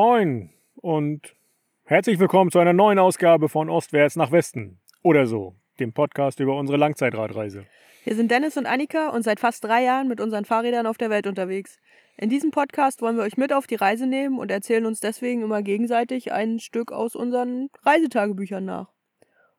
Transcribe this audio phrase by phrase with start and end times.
[0.00, 1.34] Moin und
[1.82, 6.56] herzlich willkommen zu einer neuen Ausgabe von Ostwärts nach Westen oder so, dem Podcast über
[6.56, 7.66] unsere Langzeitradreise.
[8.04, 11.10] Wir sind Dennis und Annika und seit fast drei Jahren mit unseren Fahrrädern auf der
[11.10, 11.80] Welt unterwegs.
[12.16, 15.42] In diesem Podcast wollen wir euch mit auf die Reise nehmen und erzählen uns deswegen
[15.42, 18.92] immer gegenseitig ein Stück aus unseren Reisetagebüchern nach.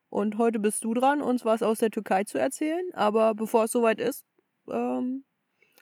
[0.10, 2.88] Und heute bist du dran, uns was aus der Türkei zu erzählen.
[2.94, 4.24] Aber bevor es soweit ist,
[4.72, 5.26] ähm,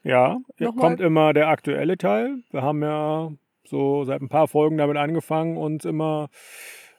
[0.02, 0.40] Ja,
[0.76, 2.42] kommt immer der aktuelle Teil.
[2.50, 3.30] Wir haben ja
[3.70, 6.30] so seit ein paar Folgen damit angefangen, uns immer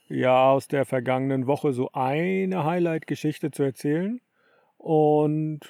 [0.09, 4.21] ja aus der vergangenen Woche so eine Highlight-Geschichte zu erzählen.
[4.77, 5.61] Und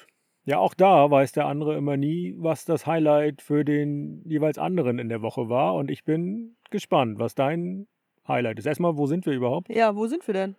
[0.45, 4.97] ja, auch da weiß der andere immer nie, was das Highlight für den jeweils anderen
[4.97, 5.75] in der Woche war.
[5.75, 7.87] Und ich bin gespannt, was dein
[8.27, 8.65] Highlight ist.
[8.65, 9.69] Erstmal, wo sind wir überhaupt?
[9.69, 10.55] ja, wo sind wir denn?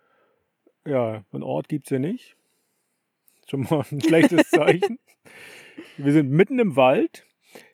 [0.85, 2.35] Ja, einen Ort gibt es hier nicht.
[3.49, 4.99] Schon mal ein schlechtes Zeichen.
[5.97, 7.25] wir sind mitten im Wald.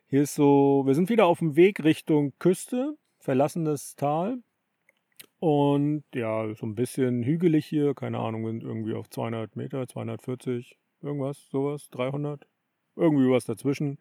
[0.10, 4.38] Hier ist so, wir sind wieder auf dem Weg Richtung Küste, verlassenes Tal.
[5.40, 10.78] Und ja, so ein bisschen hügelig hier, keine Ahnung, sind irgendwie auf 200 Meter, 240,
[11.02, 12.48] irgendwas, sowas, 300.
[12.96, 14.00] Irgendwie was dazwischen.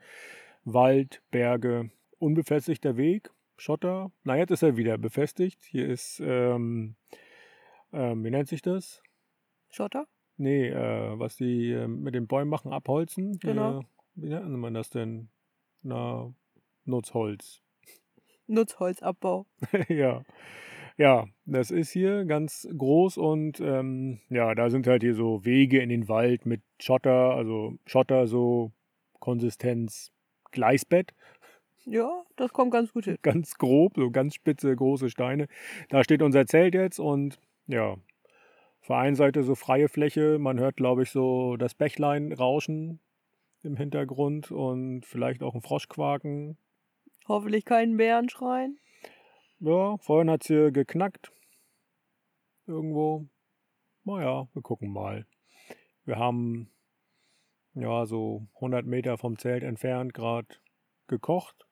[0.64, 4.12] Wald, Berge, unbefestigter Weg, Schotter.
[4.22, 5.64] Na, jetzt ist er wieder befestigt.
[5.64, 6.94] Hier ist, ähm,
[7.92, 9.02] ähm, wie nennt sich das?
[9.70, 10.06] Schotter?
[10.36, 13.40] Nee, äh, was die äh, mit den Bäumen machen, abholzen.
[13.40, 13.80] Genau.
[13.80, 15.30] Hier, wie nennt man das denn?
[15.86, 16.34] Na,
[16.84, 17.62] Nutzholz.
[18.48, 19.46] Nutzholzabbau.
[19.88, 20.24] ja.
[20.98, 25.80] Ja, das ist hier ganz groß und ähm, ja, da sind halt hier so Wege
[25.80, 28.72] in den Wald mit Schotter, also Schotter so
[29.20, 30.10] Konsistenz
[30.50, 31.14] Gleisbett,
[31.84, 33.18] Ja, das kommt ganz gut hin.
[33.22, 35.46] ganz grob, so ganz spitze, große Steine.
[35.90, 40.38] Da steht unser Zelt jetzt und ja, auf der einen Seite so freie Fläche.
[40.40, 42.98] Man hört, glaube ich, so das Bächlein rauschen
[43.66, 46.56] im Hintergrund und vielleicht auch ein Froschquaken.
[47.28, 48.78] Hoffentlich keinen Bären schreien.
[49.58, 51.32] Ja, vorhin hat es hier geknackt.
[52.66, 53.26] Irgendwo.
[54.04, 55.26] Naja, wir gucken mal.
[56.04, 56.70] Wir haben
[57.74, 60.48] ja so 100 Meter vom Zelt entfernt gerade
[61.08, 61.66] gekocht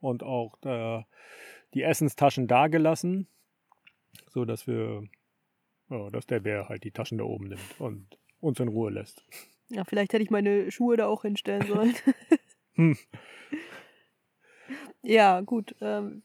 [0.00, 1.02] und auch äh,
[1.74, 3.28] die Essenstaschen dagelassen,
[4.28, 5.04] so dass wir,
[5.90, 9.24] ja, dass der Bär halt die Taschen da oben nimmt und uns in Ruhe lässt.
[9.72, 11.94] Ja, vielleicht hätte ich meine Schuhe da auch hinstellen sollen.
[12.74, 12.96] Hm.
[15.02, 15.74] Ja, gut.
[15.82, 16.22] Ähm,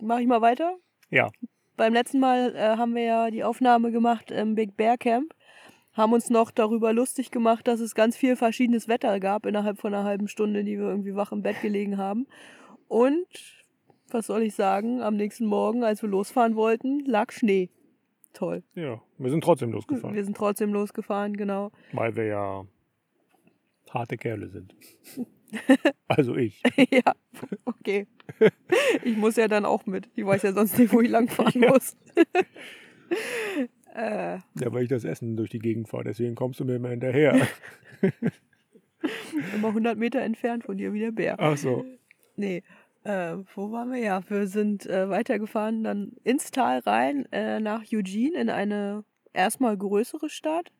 [0.00, 0.76] Mache ich mal weiter.
[1.10, 1.30] Ja,
[1.76, 5.34] Beim letzten Mal äh, haben wir ja die Aufnahme gemacht im Big Bear Camp.
[5.94, 9.94] Haben uns noch darüber lustig gemacht, dass es ganz viel verschiedenes Wetter gab innerhalb von
[9.94, 12.26] einer halben Stunde, die wir irgendwie wach im Bett gelegen haben.
[12.88, 13.26] Und,
[14.10, 17.70] was soll ich sagen, am nächsten Morgen, als wir losfahren wollten, lag Schnee.
[18.34, 18.62] Toll.
[18.74, 21.72] ja, wir sind trotzdem losgefahren, Wir sind trotzdem losgefahren, genau.
[21.92, 22.66] weil wir ja
[23.94, 24.74] harte Kerle sind.
[26.08, 26.62] also ich.
[26.90, 27.14] ja,
[27.64, 28.06] okay.
[29.04, 30.08] Ich muss ja dann auch mit.
[30.14, 31.68] Ich weiß ja sonst nicht, wo ich lang fahren Ja.
[31.70, 31.96] muss.
[33.94, 36.88] äh, Ja, weil ich das Essen durch die Gegend fahre, deswegen kommst du mir immer
[36.90, 37.46] hinterher.
[39.54, 41.36] immer 100 Meter entfernt von dir wie der Bär.
[41.38, 41.84] Ach so.
[42.36, 42.62] Nee,
[43.04, 43.98] äh, wo waren wir?
[44.00, 49.76] Ja, wir sind äh, weitergefahren, dann ins Tal rein, äh, nach Eugene, in eine erstmal
[49.76, 50.72] größere Stadt.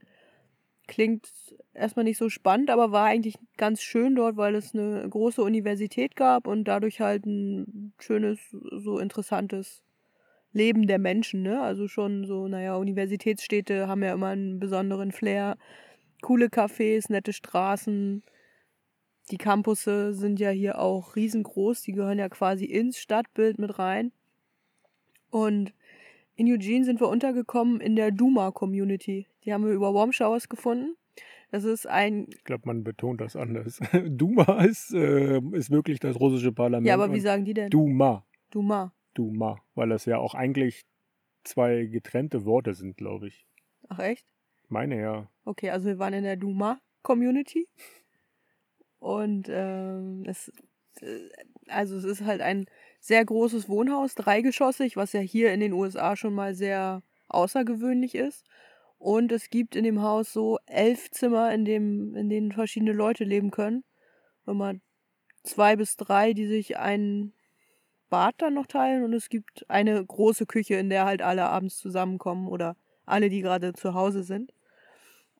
[0.87, 1.29] Klingt
[1.75, 6.15] erstmal nicht so spannend, aber war eigentlich ganz schön dort, weil es eine große Universität
[6.15, 9.83] gab und dadurch halt ein schönes, so interessantes
[10.53, 11.61] Leben der Menschen, ne?
[11.61, 15.59] Also schon so, naja, Universitätsstädte haben ja immer einen besonderen Flair.
[16.23, 18.23] Coole Cafés, nette Straßen.
[19.31, 24.13] Die Campusse sind ja hier auch riesengroß, die gehören ja quasi ins Stadtbild mit rein.
[25.31, 25.75] Und
[26.37, 29.27] in Eugene sind wir untergekommen in der Duma-Community.
[29.47, 30.97] Die haben wir über Warm Showers gefunden.
[31.53, 33.79] Das ist ein, Ich glaube, man betont das anders.
[34.09, 36.87] Duma ist, äh, ist wirklich das russische Parlament.
[36.87, 37.71] ja, aber wie sagen die denn?
[37.71, 38.27] Duma.
[38.51, 38.93] Duma.
[39.15, 39.62] Duma.
[39.75, 40.85] Weil das ja auch eigentlich
[41.45, 43.47] zwei getrennte Worte sind, glaube ich.
[43.88, 44.26] Ach echt?
[44.69, 45.31] Meine ja.
[45.44, 47.69] Okay, also wir waren in der Duma-Community.
[48.99, 50.53] Und ähm, es,
[51.00, 51.29] äh,
[51.69, 52.67] also es ist halt ein
[52.99, 58.44] sehr großes Wohnhaus, dreigeschossig, was ja hier in den USA schon mal sehr außergewöhnlich ist.
[58.98, 63.25] Und es gibt in dem Haus so elf Zimmer, in, dem, in denen verschiedene Leute
[63.25, 63.84] leben können.
[64.46, 64.75] Immer
[65.43, 67.32] zwei bis drei, die sich ein
[68.08, 69.04] Bad dann noch teilen.
[69.04, 73.43] Und es gibt eine große Küche, in der halt alle abends zusammenkommen oder alle, die
[73.43, 74.52] gerade zu Hause sind.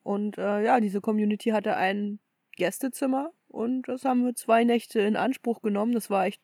[0.03, 2.19] Und äh, ja, diese Community hatte ein
[2.55, 5.93] Gästezimmer und das haben wir zwei Nächte in Anspruch genommen.
[5.93, 6.41] Das war echt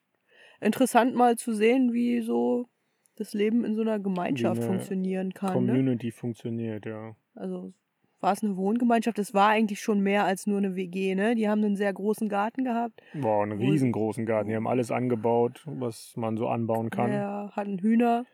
[0.59, 2.67] interessant mal zu sehen, wie so
[3.15, 5.65] das Leben in so einer Gemeinschaft eine funktionieren kann.
[5.65, 5.73] Ne?
[5.73, 7.15] Community funktioniert, ja.
[7.35, 7.73] Also
[8.19, 9.19] war es eine Wohngemeinschaft?
[9.19, 11.35] Es war eigentlich schon mehr als nur eine WG, ne?
[11.35, 13.01] Die haben einen sehr großen Garten gehabt.
[13.13, 14.49] Boah, einen riesengroßen Garten.
[14.49, 17.11] Die haben alles angebaut, was man so anbauen kann.
[17.11, 18.25] Ja, hatten Hühner.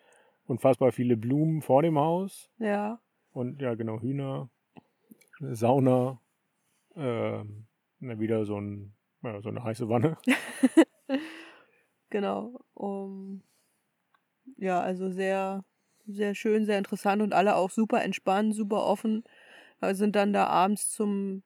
[0.46, 2.52] Unfassbar viele Blumen vor dem Haus.
[2.60, 3.00] Ja,
[3.32, 4.50] Und ja, genau, Hühner,
[5.40, 6.22] eine Sauna,
[6.96, 8.94] na, wieder so, ein,
[9.24, 10.18] ja, so eine heiße Wanne.
[12.10, 12.60] genau.
[12.74, 13.42] Um,
[14.60, 15.64] ja, also sehr,
[16.06, 19.24] sehr schön, sehr interessant und alle auch super entspannt, super offen.
[19.80, 21.44] Wir sind dann da abends zum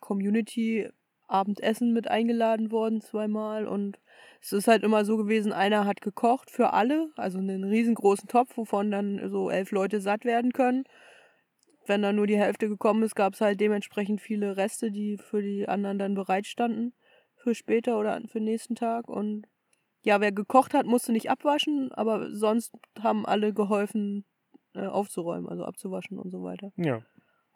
[0.00, 3.66] Community-Abendessen mit eingeladen worden, zweimal.
[3.66, 4.00] Und
[4.40, 8.56] es ist halt immer so gewesen, einer hat gekocht für alle, also einen riesengroßen Topf,
[8.56, 10.84] wovon dann so elf Leute satt werden können.
[11.86, 15.42] Wenn dann nur die Hälfte gekommen ist, gab es halt dementsprechend viele Reste, die für
[15.42, 16.94] die anderen dann bereitstanden
[17.34, 19.08] für später oder für den nächsten Tag.
[19.08, 19.48] Und
[20.02, 24.24] ja, wer gekocht hat, musste nicht abwaschen, aber sonst haben alle geholfen,
[24.74, 26.72] äh, aufzuräumen, also abzuwaschen und so weiter.
[26.76, 27.02] Ja,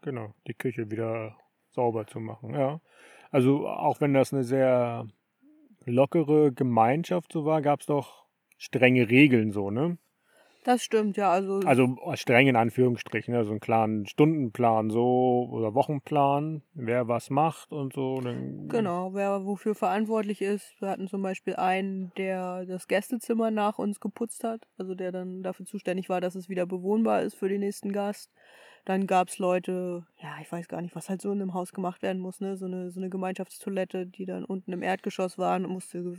[0.03, 1.37] genau, die Küche wieder
[1.71, 2.81] sauber zu machen, ja.
[3.31, 5.07] Also auch wenn das eine sehr
[5.85, 8.27] lockere Gemeinschaft so war, gab es doch
[8.57, 9.99] strenge Regeln so, ne?
[10.67, 11.31] Das stimmt, ja.
[11.31, 17.71] Also, Also streng in Anführungsstrichen, also einen klaren Stundenplan so oder Wochenplan, wer was macht
[17.71, 18.21] und so.
[18.69, 20.75] Genau, wer wofür verantwortlich ist.
[20.81, 25.45] Wir hatten zum Beispiel einen, der das Gästezimmer nach uns geputzt hat, also der dann
[25.45, 28.33] dafür zuständig war, dass es wieder bewohnbar ist für den nächsten Gast.
[28.85, 31.73] Dann gab es Leute, ja, ich weiß gar nicht, was halt so in einem Haus
[31.75, 32.57] gemacht werden muss, ne?
[32.57, 36.15] So eine, so eine Gemeinschaftstoilette, die dann unten im Erdgeschoss waren und musste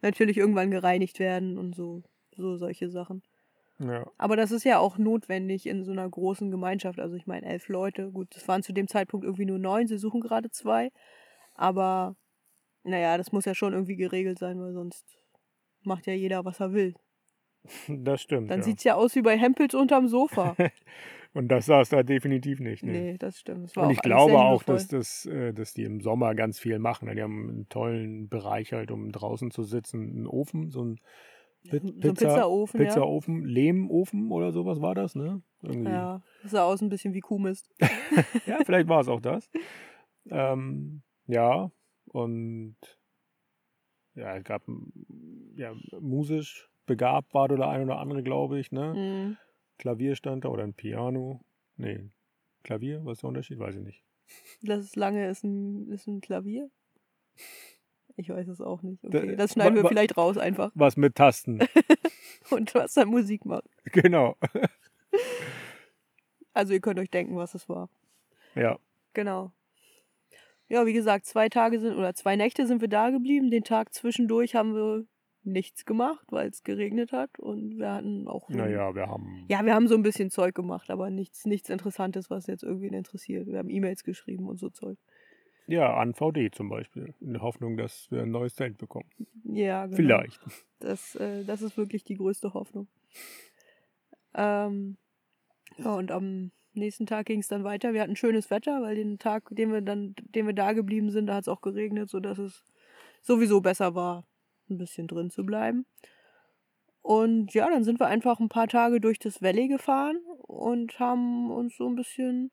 [0.00, 2.02] natürlich irgendwann gereinigt werden und so,
[2.34, 3.22] so solche Sachen.
[3.80, 6.98] Ja, Aber das ist ja auch notwendig in so einer großen Gemeinschaft.
[6.98, 9.98] Also ich meine, elf Leute, gut, das waren zu dem Zeitpunkt irgendwie nur neun, sie
[9.98, 10.90] suchen gerade zwei.
[11.54, 12.16] Aber
[12.82, 15.04] naja, das muss ja schon irgendwie geregelt sein, weil sonst
[15.82, 16.94] macht ja jeder, was er will.
[17.88, 18.50] das stimmt.
[18.50, 18.64] Dann ja.
[18.64, 20.56] sieht's ja aus wie bei Hempels unterm Sofa.
[21.34, 22.82] Und das saß da definitiv nicht.
[22.82, 22.92] Ne?
[22.92, 23.64] nee, das stimmt.
[23.64, 27.06] Das Und ich glaube auch, dass, das, äh, dass die im Sommer ganz viel machen.
[27.06, 27.14] ne?
[27.14, 30.08] Die haben einen tollen Bereich halt, um draußen zu sitzen.
[30.08, 31.00] Einen Ofen, so ein
[31.62, 35.42] Pi- so ein Pizzaofen, Pizzaofen, Lehmofen oder sowas war das, ne?
[35.62, 35.90] Irgendwie.
[35.90, 35.96] ja.
[36.14, 37.70] Ja, das sah aus ein bisschen wie Kuhmist.
[38.46, 39.50] Ja, vielleicht war es auch das.
[40.30, 41.70] Ähm, ja,
[42.06, 42.76] und
[44.14, 44.62] ja, es gab
[45.56, 48.94] ja, musisch begabt war der ein oder andere, glaube ich, ne?
[48.94, 49.36] Mhm.
[49.78, 51.44] Klavier stand da oder ein Piano.
[51.76, 52.10] Nee,
[52.64, 53.58] Klavier, was ist der Unterschied?
[53.58, 54.02] Weiß ich nicht.
[54.62, 56.70] Das ist lange ist ein, ist ein Klavier.
[58.18, 59.04] Ich weiß es auch nicht.
[59.04, 60.72] Okay, das schneiden wir vielleicht raus einfach.
[60.74, 61.60] Was mit Tasten.
[62.50, 63.68] Und was dann Musik macht.
[63.84, 64.36] genau.
[66.52, 67.88] Also ihr könnt euch denken, was es war.
[68.56, 68.80] Ja.
[69.14, 69.52] Genau.
[70.68, 73.52] Ja, wie gesagt, zwei Tage sind oder zwei Nächte sind wir da geblieben.
[73.52, 75.06] Den Tag zwischendurch haben wir
[75.44, 78.48] nichts gemacht, weil es geregnet hat und wir hatten auch.
[78.48, 79.46] Naja, wir haben.
[79.48, 82.94] Ja, wir haben so ein bisschen Zeug gemacht, aber nichts, nichts Interessantes, was jetzt irgendwen
[82.94, 83.46] interessiert.
[83.46, 84.98] Wir haben E-Mails geschrieben und so Zeug.
[85.68, 87.14] Ja, an VD zum Beispiel.
[87.20, 89.10] In der Hoffnung, dass wir ein neues Zelt bekommen.
[89.44, 89.96] Ja, genau.
[89.96, 90.40] Vielleicht.
[90.80, 92.88] Das, äh, das ist wirklich die größte Hoffnung.
[94.34, 94.96] Ähm,
[95.76, 97.92] ja, und am nächsten Tag ging es dann weiter.
[97.92, 101.26] Wir hatten schönes Wetter, weil den Tag, den wir dann, den wir da geblieben sind,
[101.26, 102.64] da hat es auch geregnet, sodass es
[103.20, 104.24] sowieso besser war,
[104.70, 105.84] ein bisschen drin zu bleiben.
[107.02, 111.50] Und ja, dann sind wir einfach ein paar Tage durch das Valley gefahren und haben
[111.50, 112.52] uns so ein bisschen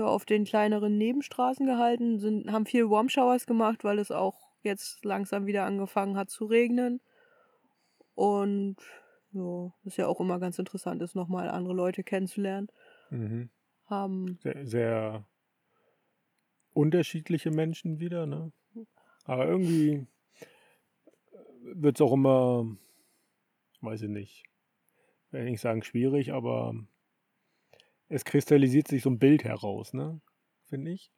[0.00, 4.48] ja, auf den kleineren Nebenstraßen gehalten, sind, haben viel Warm Showers gemacht, weil es auch
[4.62, 7.02] jetzt langsam wieder angefangen hat zu regnen.
[8.14, 8.76] Und
[9.32, 12.68] ja, ist ja auch immer ganz interessant, ist nochmal andere Leute kennenzulernen.
[13.10, 13.50] Mhm.
[13.84, 15.24] Haben, Sehr, sehr
[16.72, 18.52] unterschiedliche Menschen wieder, ne?
[19.24, 20.06] Aber irgendwie
[21.62, 22.66] wird es auch immer,
[23.82, 24.44] weiß ich nicht,
[25.30, 26.74] will nicht sagen schwierig, aber
[28.10, 30.20] es kristallisiert sich so ein Bild heraus, ne?
[30.68, 31.10] Finde ich.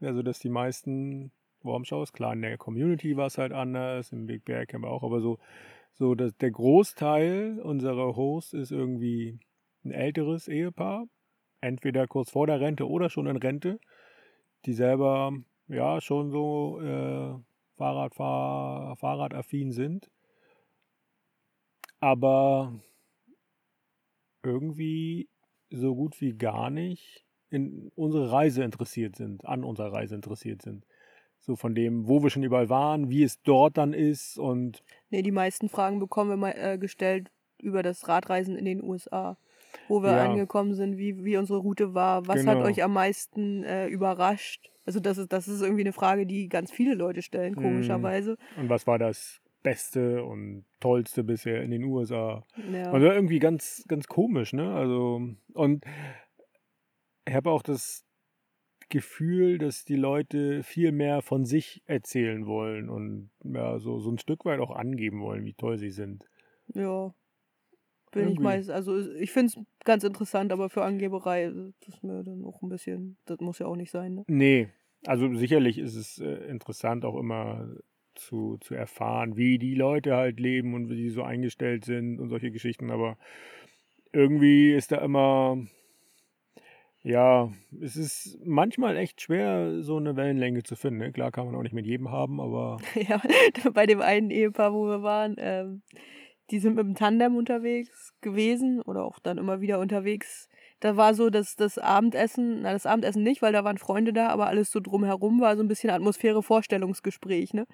[0.00, 1.32] Also, dass die meisten
[1.62, 5.20] Warmshows, klar, in der Community war es halt anders, im Big Bear Camp auch, aber
[5.20, 5.38] so,
[5.94, 9.38] so dass der Großteil unserer Hosts ist irgendwie
[9.84, 11.06] ein älteres Ehepaar,
[11.60, 13.80] entweder kurz vor der Rente oder schon in Rente,
[14.66, 15.32] die selber
[15.68, 17.34] ja schon so äh,
[17.76, 20.10] Fahrradfahr Fahrradaffin sind,
[22.00, 22.78] aber
[24.42, 25.28] irgendwie
[25.70, 30.84] so gut wie gar nicht in unsere Reise interessiert sind, an unserer Reise interessiert sind.
[31.40, 35.22] So von dem, wo wir schon überall waren, wie es dort dann ist und nee,
[35.22, 37.30] die meisten Fragen bekommen wir mal äh, gestellt
[37.60, 39.36] über das Radreisen in den USA.
[39.88, 40.24] Wo wir Ja.
[40.24, 42.66] angekommen sind, wie, wie unsere Route war, was hat Genau.
[42.66, 44.70] euch am meisten äh, überrascht?
[44.86, 47.62] Also das ist, das ist irgendwie eine Frage, die ganz viele Leute stellen, Mhm.
[47.62, 48.36] komischerweise.
[48.56, 52.46] und was war das Beste und Tollste bisher in den USA.
[52.70, 52.92] Ja.
[52.92, 54.72] Also irgendwie ganz, ganz komisch, ne?
[54.72, 55.22] Also,
[55.54, 55.84] und
[57.26, 58.04] ich habe auch das
[58.90, 64.18] Gefühl, dass die Leute viel mehr von sich erzählen wollen und ja, so, so ein
[64.18, 66.28] Stück weit auch angeben wollen, wie toll sie sind.
[66.74, 67.14] Ja.
[68.12, 68.42] Bin ich Irgendwie.
[68.42, 72.44] meist, also ich finde es ganz interessant, aber für Angeberei, äh, das ist mir dann
[72.44, 74.24] auch ein bisschen, das muss ja auch nicht sein, ne?
[74.28, 74.68] Nee,
[75.06, 77.74] also sicherlich ist es äh, interessant auch immer
[78.14, 82.28] zu, zu erfahren, wie die Leute halt leben und wie die so eingestellt sind und
[82.28, 83.16] solche Geschichten, aber
[84.12, 85.58] irgendwie ist da immer,
[87.02, 87.52] ja,
[87.82, 91.00] es ist manchmal echt schwer, so eine Wellenlänge zu finden.
[91.00, 91.12] Ne?
[91.12, 93.20] Klar kann man auch nicht mit jedem haben, aber Ja,
[93.74, 95.82] bei dem einen Ehepaar, wo wir waren, ähm,
[96.50, 100.48] die sind mit dem Tandem unterwegs gewesen oder auch dann immer wieder unterwegs.
[100.80, 104.28] Da war so, dass das Abendessen, na das Abendessen nicht, weil da waren Freunde da,
[104.28, 107.66] aber alles so drumherum war so ein bisschen Atmosphäre, Vorstellungsgespräch, ne?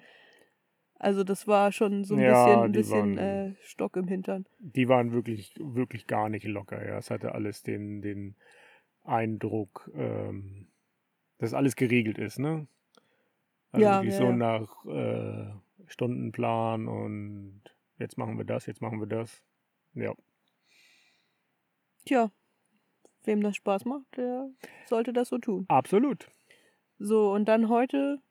[1.01, 4.45] Also das war schon so ein Ja, bisschen, ein bisschen waren- äh, Stock im Hintern.
[4.59, 6.85] die waren wirklich, wirklich gar nicht locker.
[6.85, 8.35] Ja, es hatte alles den, den
[9.03, 10.67] Eindruck, ähm,
[11.39, 12.67] dass alles geregelt ist, ne?
[13.71, 14.31] Also Ja, wirklich ja, so ja.
[14.31, 15.53] nach äh,
[15.87, 17.61] Stundenplan und
[17.97, 19.41] jetzt machen wir das, jetzt machen wir das.
[19.95, 20.13] Ja,
[22.05, 22.29] Tja,
[23.23, 24.51] wem das Spaß macht, der
[24.85, 25.65] sollte das so tun.
[25.67, 26.29] absolut.
[26.99, 28.21] So, und dann heute,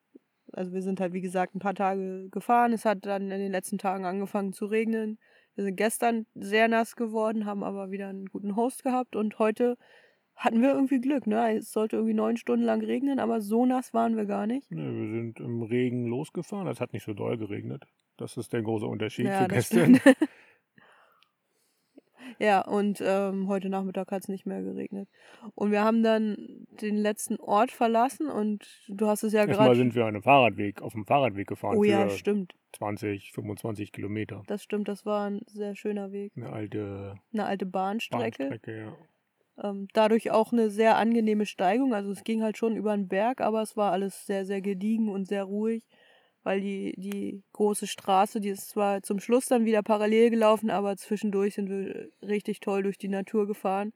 [0.52, 2.72] also wir sind halt wie gesagt ein paar Tage gefahren.
[2.72, 5.18] Es hat dann in den letzten Tagen angefangen zu regnen.
[5.54, 9.76] Wir sind gestern sehr nass geworden, haben aber wieder einen guten Host gehabt und heute
[10.36, 11.56] hatten wir irgendwie Glück, ne?
[11.58, 14.70] Es sollte irgendwie neun Stunden lang regnen, aber so nass waren wir gar nicht.
[14.70, 16.66] Ne, wir sind im Regen losgefahren.
[16.68, 17.84] Es hat nicht so doll geregnet.
[18.16, 20.00] Das ist der große Unterschied Ja, zu gestern.
[22.40, 25.10] Ja, und ähm, heute Nachmittag hat es nicht mehr geregnet.
[25.54, 29.76] Und wir haben dann den letzten Ort verlassen und du hast es ja Erstmal gerade.
[29.76, 32.54] sind wir einen Fahrradweg, auf dem Fahrradweg gefahren Oh ja, stimmt.
[32.72, 34.42] 20, 25 Kilometer.
[34.46, 36.32] Das stimmt, das war ein sehr schöner Weg.
[36.34, 38.48] Eine alte Eine alte Bahnstrecke.
[38.48, 38.96] Bahnstrecke, ja.
[39.62, 41.92] Ähm, dadurch auch eine sehr angenehme Steigung.
[41.92, 45.10] Also es ging halt schon über den Berg, aber es war alles sehr, sehr gediegen
[45.10, 45.86] und sehr ruhig,
[46.42, 50.96] weil die, die große Straße, die ist zwar zum Schluss dann wieder parallel gelaufen, aber
[50.96, 53.92] zwischendurch sind wir richtig toll durch die Natur gefahren.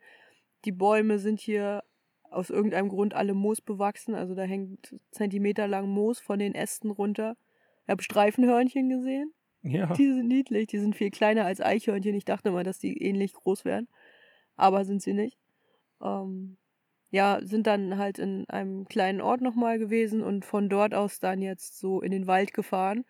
[0.65, 1.83] Die Bäume sind hier
[2.31, 7.37] aus irgendeinem Grund alle moosbewachsen, also da hängt zentimeterlang Moos von den Ästen runter.
[7.85, 9.33] Ich habe Streifenhörnchen gesehen.
[9.63, 12.15] Ja, Die sind niedlich, die sind viel kleiner als Eichhörnchen.
[12.15, 13.89] Ich dachte immer, dass die ähnlich groß wären,
[14.57, 15.39] aber sind sie nicht.
[16.03, 16.59] Ähm,
[17.15, 21.43] ja, sind dann halt in einem kleinen Ort nochmal gewesen und von dort aus dann
[21.43, 23.05] jetzt so in den Wald gefahren.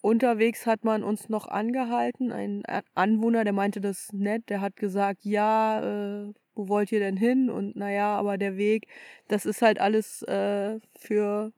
[0.00, 2.62] Unterwegs hat man uns noch angehalten, ein
[2.94, 7.50] Anwohner, der meinte das nett, der hat gesagt, ja, äh, wo wollt ihr denn hin?
[7.50, 8.86] Und naja, aber der Weg,
[9.26, 11.52] das ist halt alles äh, für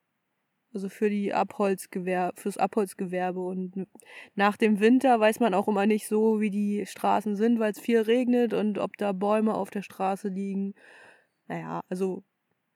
[0.72, 3.40] also für die Abholzgewerbe, fürs Abholzgewerbe.
[3.40, 3.86] Und
[4.34, 7.80] nach dem Winter weiß man auch immer nicht so, wie die Straßen sind, weil es
[7.80, 10.74] viel regnet und ob da Bäume auf der Straße liegen.
[11.48, 12.22] Naja, also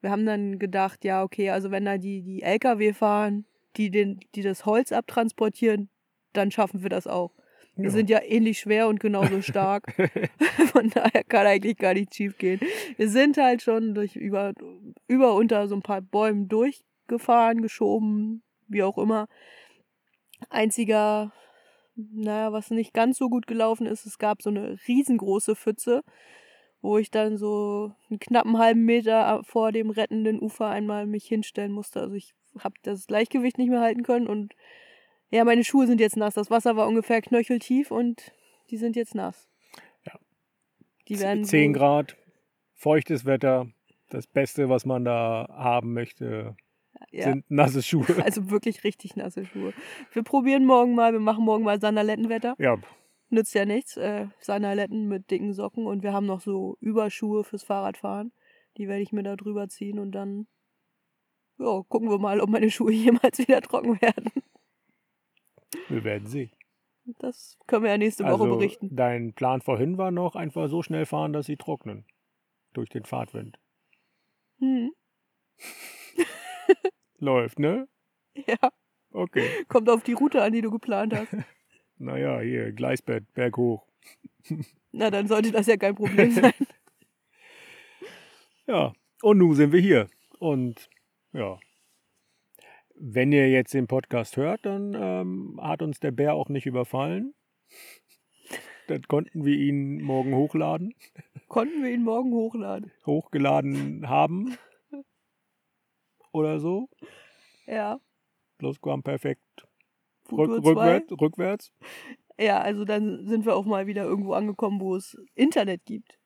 [0.00, 3.44] wir haben dann gedacht, ja, okay, also wenn da die, die Lkw fahren,
[3.76, 5.90] die, den, die das Holz abtransportieren,
[6.32, 7.32] dann schaffen wir das auch.
[7.76, 7.90] Wir Ja.
[7.90, 9.94] sind ja ähnlich schwer und genauso stark.
[10.72, 12.60] Von daher kann eigentlich gar nichts schief gehen.
[12.96, 14.52] Wir sind halt schon durch über,
[15.06, 19.26] über unter so ein paar Bäumen durchgefahren, geschoben, wie auch immer.
[20.48, 21.32] Einziger,
[21.94, 26.02] naja, was nicht ganz so gut gelaufen ist, es gab so eine riesengroße Pfütze,
[26.82, 31.72] wo ich dann so einen knappen halben Meter vor dem rettenden Ufer einmal mich hinstellen
[31.72, 32.00] musste.
[32.00, 34.54] Also ich habe das Gleichgewicht nicht mehr halten können und
[35.30, 36.34] ja, meine Schuhe sind jetzt nass.
[36.34, 38.32] Das Wasser war ungefähr knöcheltief und
[38.70, 39.48] die sind jetzt nass.
[40.04, 40.14] Ja.
[41.08, 42.16] Die werden 10 wohl- Grad,
[42.74, 43.68] feuchtes Wetter.
[44.08, 46.56] Das Beste, was man da haben möchte,
[47.12, 48.06] ja, sind nasse Schuhe.
[48.24, 49.72] also wirklich richtig nasse Schuhe.
[50.12, 52.56] Wir probieren morgen mal, wir machen morgen mal Sandalettenwetter.
[52.58, 52.76] Ja,
[53.30, 53.96] Nützt ja nichts.
[53.96, 58.32] Äh, Sandaletten mit dicken Socken und wir haben noch so Überschuhe fürs Fahrradfahren.
[58.76, 60.46] Die werde ich mir da drüber ziehen und dann
[61.58, 64.30] ja, gucken wir mal, ob meine Schuhe jemals wieder trocken werden.
[65.88, 66.50] wir werden sehen.
[67.18, 68.88] Das können wir ja nächste Woche Also, berichten.
[68.94, 72.06] dein Plan vorhin war noch einfach so schnell fahren, dass sie trocknen.
[72.72, 73.58] Durch den Fahrtwind.
[74.60, 74.92] Hm.
[77.18, 77.88] Läuft, ne?
[78.46, 78.70] Ja,
[79.12, 79.50] Okay.
[79.68, 81.34] kommt auf die Route an, die du geplant hast.
[82.00, 83.86] Naja, hier, Gleisbett, Berg hoch.
[84.92, 86.52] Na, dann sollte das ja kein Problem sein.
[88.66, 88.92] Ja,
[89.22, 90.08] und nun sind wir hier.
[90.38, 90.88] Und
[91.32, 91.58] ja,
[92.94, 97.34] wenn ihr jetzt den Podcast hört, dann ähm, hat uns der Bär auch nicht überfallen.
[98.86, 100.94] Dann konnten wir ihn morgen hochladen,
[101.48, 102.92] Konnten wir ihn morgen hochladen?
[103.06, 104.56] hochgeladen haben.
[106.32, 106.88] Oder so.
[107.66, 107.98] Ja.
[108.58, 109.66] Plusquamperfekt.
[110.30, 110.70] Futur Rück, 2.
[110.70, 111.72] rückwärts, rückwärts.
[112.38, 116.18] Ja, also dann sind wir auch mal wieder irgendwo angekommen, wo es Internet gibt.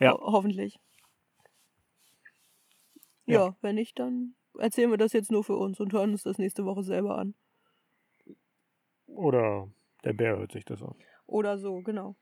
[0.00, 0.12] Ja.
[0.12, 0.78] Ho hoffentlich.
[3.26, 3.46] Ja.
[3.46, 3.56] Ja.
[3.60, 6.64] wenn nicht, dann erzählen wir das jetzt nur für uns und hören uns das nächste
[6.64, 7.34] Woche selber an.
[9.06, 9.68] Oder
[10.04, 10.94] der Bär hört sich das an.
[11.26, 12.16] Oder so, genau.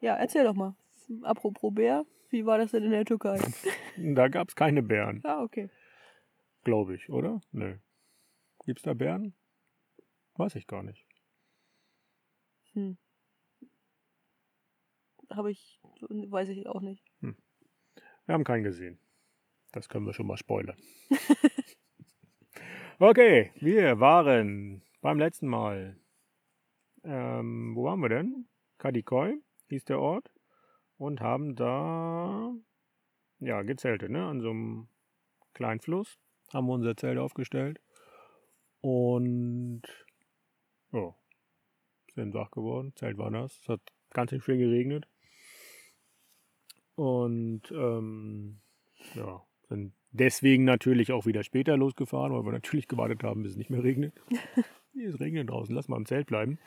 [0.00, 0.76] Ja, erzähl doch mal.
[1.22, 3.38] Apropos Bär, wie war das denn in der Türkei?
[3.98, 5.70] Da gab es keine Bären, ah, okay.
[6.64, 7.40] glaube ich, oder?
[7.50, 7.76] Nö.
[8.66, 9.34] Gibt es da Bären?
[10.36, 11.06] Weiß ich gar nicht.
[12.72, 12.98] Hm.
[15.30, 17.02] Habe ich, weiß ich auch nicht.
[18.26, 18.98] Wir haben keinen gesehen.
[19.72, 20.76] Das können wir schon mal spoilern.
[22.98, 25.96] okay, wir waren beim letzten Mal.
[27.04, 28.48] Ähm, wo waren wir denn?
[28.78, 30.32] Kadikoy hieß der Ort.
[30.98, 32.52] Und haben da
[33.38, 34.24] ja gezeltet, ne?
[34.26, 34.88] An so einem
[35.54, 36.18] kleinen Fluss.
[36.52, 37.80] Haben wir unser Zelt aufgestellt.
[38.80, 39.82] Und
[40.92, 41.14] ja,
[42.14, 42.92] sind wach geworden.
[42.96, 43.58] Zelt war nass.
[43.62, 45.06] Es hat ganz schön geregnet.
[46.94, 48.58] Und ähm,
[49.14, 53.58] ja, sind deswegen natürlich auch wieder später losgefahren, weil wir natürlich gewartet haben, bis es
[53.58, 54.14] nicht mehr regnet.
[54.94, 56.58] Hier, es regnet draußen, lass mal im Zelt bleiben.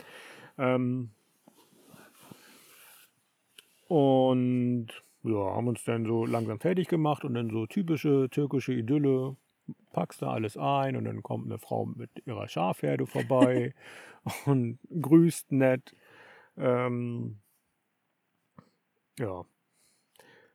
[0.58, 1.10] Ähm,
[3.88, 4.88] und
[5.24, 9.36] ja, haben uns dann so langsam fertig gemacht und dann so typische türkische Idylle.
[9.92, 13.74] Packst da alles ein und dann kommt eine Frau mit ihrer Schafherde vorbei
[14.46, 15.96] und grüßt nett.
[16.58, 17.40] Ähm,
[19.18, 19.46] ja,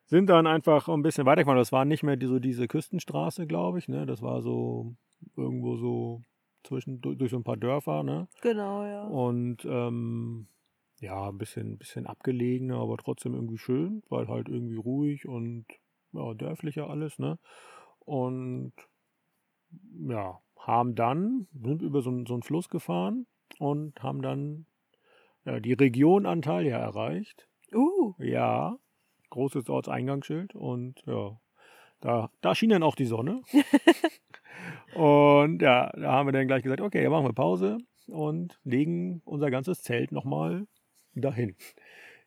[0.06, 1.58] sind dann einfach ein bisschen weitergefahren.
[1.58, 3.88] Das war nicht mehr die, so diese Küstenstraße, glaube ich.
[3.88, 4.06] Ne?
[4.06, 4.94] Das war so
[5.36, 6.22] irgendwo so
[6.62, 8.02] zwischen durch, durch so ein paar Dörfer.
[8.02, 8.28] Ne?
[8.42, 9.04] Genau, ja.
[9.04, 10.48] Und ähm,
[11.00, 15.66] ja, ein bisschen, bisschen abgelegener, aber trotzdem irgendwie schön, weil halt irgendwie ruhig und
[16.12, 17.18] ja, dörflicher alles.
[17.18, 17.38] Ne?
[18.00, 18.72] Und
[20.08, 23.26] ja, haben dann, sind über so, einen- so einen Fluss gefahren
[23.58, 24.66] und haben dann
[25.44, 27.48] ja, die Region Antalya erreicht.
[27.74, 28.76] Uh, Ja,
[29.30, 31.38] großes Ortseingangsschild und ja,
[32.00, 33.42] da, da schien dann auch die Sonne.
[34.94, 39.50] und ja, da haben wir dann gleich gesagt, okay, machen wir Pause und legen unser
[39.50, 40.66] ganzes Zelt nochmal
[41.14, 41.56] dahin.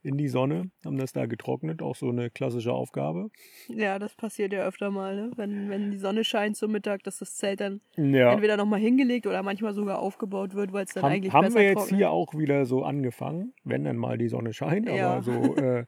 [0.08, 3.30] In die Sonne, haben das da getrocknet, auch so eine klassische Aufgabe.
[3.68, 5.32] ja, das passiert ja öfter mal, ne?
[5.36, 9.28] Wenn, wenn die Sonne scheint zum Mittag, dass das Zelt dann Ja, entweder nochmal hingelegt
[9.28, 11.98] oder manchmal sogar aufgebaut wird, weil es dann haben, eigentlich haben besser wir jetzt trocknet.
[11.98, 15.18] hier auch wieder so angefangen, wenn dann mal die Sonne scheint, Ja.
[15.18, 15.86] aber so, äh,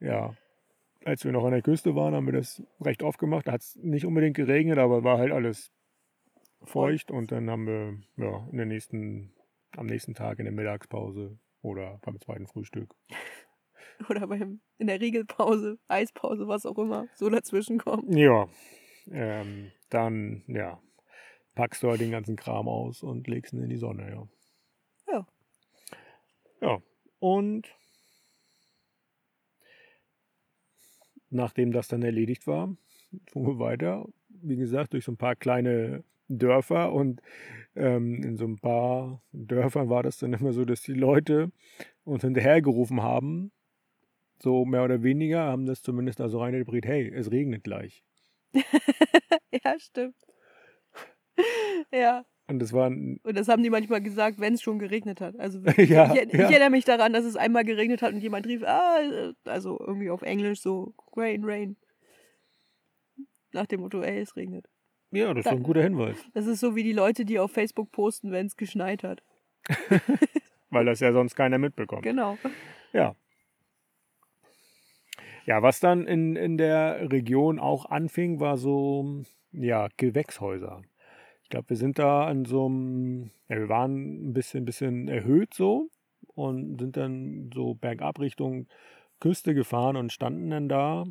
[0.00, 0.34] ja,
[1.04, 3.46] als wir noch an der Küste waren, haben wir das recht oft gemacht.
[3.46, 5.70] Da hat es nicht unbedingt geregnet, aber war halt alles
[6.64, 9.32] feucht und dann haben wir ja in der nächsten,
[9.76, 12.94] am nächsten Tag in der Mittagspause oder beim zweiten Frühstück.
[14.10, 18.14] Oder beim, in der Regelpause, Eispause, was auch immer, so dazwischen kommt.
[18.14, 18.46] Ja,
[19.10, 20.78] ähm, dann ja,
[21.54, 24.28] packst du halt den ganzen Kram aus und legst ihn in die Sonne, ja.
[25.10, 25.26] Ja.
[26.60, 26.82] Ja,
[27.20, 27.74] und
[31.30, 32.76] nachdem das dann erledigt war,
[33.32, 34.04] fuhren wir weiter.
[34.28, 37.20] Wie gesagt, durch so ein paar kleine Dörfer und
[37.74, 41.52] ähm, in so ein paar Dörfern war das dann immer so, dass die Leute
[42.04, 43.52] uns hinterhergerufen haben,
[44.42, 48.04] so mehr oder weniger, haben das zumindest also rein interpretiert, hey, es regnet gleich.
[48.54, 50.16] ja, stimmt.
[51.92, 55.38] ja, Und das waren, und das haben die manchmal gesagt, wenn es schon geregnet hat.
[55.38, 56.50] Also Ja, ich, ich ja.
[56.50, 60.10] erinnere mich daran, dass es einmal geregnet hat und jemand rief, ah, äh, also irgendwie
[60.10, 61.76] auf Englisch so, rain, rain.
[63.52, 64.66] Nach dem Motto, ey, es regnet.
[65.16, 67.92] Ja, das ist ein guter Hinweis, Das ist so wie die Leute, die auf Facebook
[67.92, 69.22] posten, wenn es geschneit hat.
[70.70, 72.02] weil das ja sonst keiner mitbekommt.
[72.02, 72.38] Genau.
[72.92, 73.14] Ja.
[75.46, 80.82] Ja, was dann in, in der Region auch anfing, war so, ja, Gewächshäuser.
[81.44, 85.54] Ich glaube, wir sind da an so einem, ja, wir waren ein bisschen, bisschen erhöht
[85.54, 85.88] so
[86.34, 88.66] und sind dann so bergab Richtung
[89.20, 91.04] Küste gefahren und standen dann da,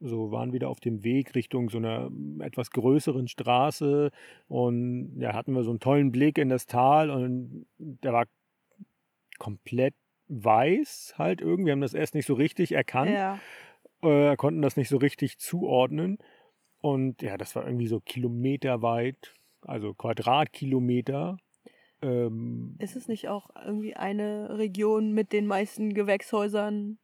[0.00, 4.10] so waren wieder auf dem Weg Richtung so einer etwas größeren Straße
[4.46, 8.26] und ja, hatten wir so einen tollen Blick in das Tal und der war
[9.38, 9.94] komplett
[10.28, 11.66] weiß halt irgendwie.
[11.66, 13.38] Wir haben das erst nicht so richtig erkannt, Ja.
[14.02, 16.18] äh, konnten das nicht so richtig zuordnen.
[16.80, 21.38] Und ja, das war irgendwie so kilometerweit, also Quadratkilometer.
[22.02, 26.98] Ähm, Ist es nicht auch irgendwie eine Region mit den meisten Gewächshäusern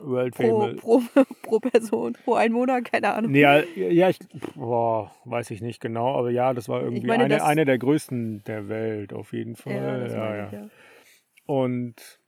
[0.00, 1.02] World pro, pro,
[1.42, 2.80] pro Person, pro Einwohner?
[2.82, 3.32] Keine Ahnung.
[3.32, 4.18] Nee, ja, ja, ich
[4.54, 7.78] boah, weiß ich nicht genau, aber ja, das war irgendwie meine, eine, das- eine der
[7.78, 9.74] größten der Welt, auf jeden Fall.
[9.74, 10.66] ja, ja, ich, ja.
[11.46, 12.20] Und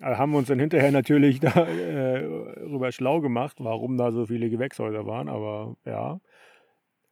[0.00, 5.28] äh, haben uns dann hinterher natürlich darüber schlau gemacht, warum da so viele Gewächshäuser waren.
[5.28, 6.20] Aber ja,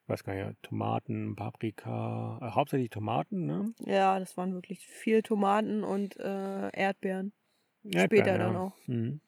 [0.06, 3.72] weiß gar nicht, Tomaten, Paprika, äh, hauptsächlich Tomaten, ne?
[3.86, 7.32] Ja, das waren wirklich viel Tomaten und äh, Erdbeeren.
[7.84, 8.72] Erdbeeren, Später dann auch.
[8.86, 9.20] Mhm.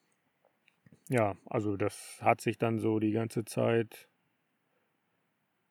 [1.13, 4.09] Ja, also das hat sich dann so die ganze Zeit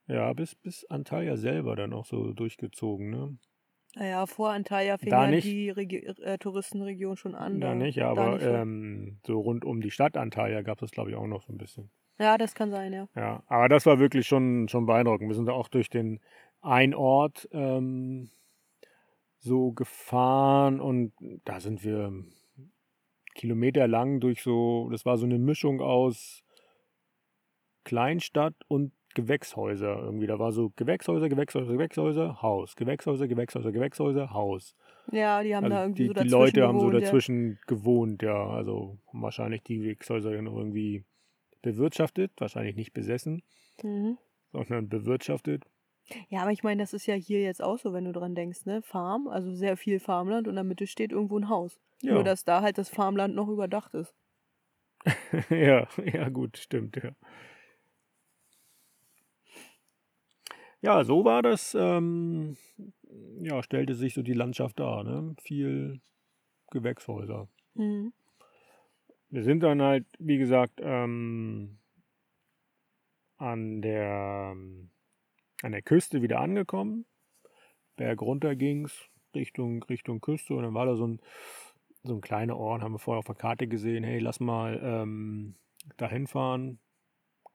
[0.08, 3.38] Ja, bis, bis Antalya selber dann auch so durchgezogen, ne?
[3.96, 5.46] Naja, vor Antalya fing Da ja nicht.
[5.46, 7.60] die Regi äh, Touristenregion schon an.
[7.60, 8.50] Da nicht, da aber nicht so.
[8.50, 11.58] ähm, so rund um die Stadt Antalya gab es, glaube ich, auch noch so ein
[11.58, 11.90] bisschen.
[12.20, 13.08] Ja, das kann sein, ja.
[13.16, 15.28] Ja, aber das war wirklich schon, schon beeindruckend.
[15.30, 16.20] Wir sind da auch durch den
[16.62, 18.30] einen Ort ähm,
[19.40, 21.14] so gefahren und
[21.46, 22.14] da sind wir
[23.36, 26.44] kilometerlang durch so, das war so eine Mischung aus
[27.84, 30.28] Kleinstadt und Gewächshäuser irgendwie.
[30.28, 32.76] Da war so Gewächshäuser, Gewächshäuser, Gewächshäuser, Haus.
[32.76, 34.76] Gewächshäuser, Gewächshäuser, Gewächshäuser, Haus.
[35.12, 37.00] Ja, die haben Also da irgendwie die, so die dazwischen Leute haben so gewohnt, ja.
[37.02, 38.48] dazwischen gewohnt, ja.
[38.48, 41.04] Also haben wahrscheinlich die Gewächshäuser dann irgendwie
[41.62, 43.44] bewirtschaftet, wahrscheinlich nicht besessen,
[43.84, 44.18] Mhm.
[44.52, 45.66] sondern bewirtschaftet.
[46.30, 48.66] Ja, aber ich meine, das ist ja hier jetzt auch so, wenn du dran denkst,
[48.66, 48.82] ne?
[48.82, 51.80] Farm, also sehr viel Farmland und in der Mitte steht irgendwo ein Haus.
[52.02, 52.14] Ja.
[52.14, 54.14] Nur, dass da halt das Farmland noch überdacht ist.
[55.50, 57.12] ja, ja, gut, stimmt, ja.
[60.82, 62.58] Ja, so war das, ähm,
[63.40, 65.36] ja, stellte sich so die Landschaft dar, ne?
[65.40, 66.02] Viel
[66.72, 67.48] Gewächshäuser.
[67.76, 68.14] Mhm.
[69.30, 71.78] Wir sind dann halt, wie gesagt, ähm,
[73.38, 74.56] an der,
[75.62, 77.06] an der Küste wieder angekommen.
[77.96, 81.22] Berg runter ging's Richtung, Richtung Küste und dann war da so ein,
[82.04, 85.56] so ein kleiner Ort, haben wir vorher auf der Karte gesehen, hey, lass mal ähm,
[85.98, 86.80] dahin fahren.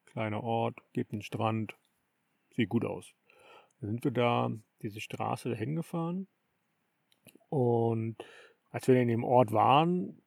[0.06, 1.76] Kleiner Ort, gibt einen Strand,
[2.54, 3.12] sieht gut aus.
[3.80, 4.50] Dann sind wir da
[4.82, 6.28] diese Straße dahin gefahren
[7.48, 8.16] und
[8.70, 10.22] als wir in dem Ort waren,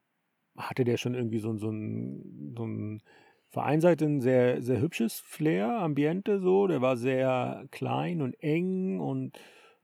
[0.57, 3.03] hatte der schon irgendwie so, so ein, so ein
[3.49, 6.67] vereinseite ein sehr, sehr hübsches Flair, Ambiente so.
[6.67, 9.39] Der war sehr klein und eng und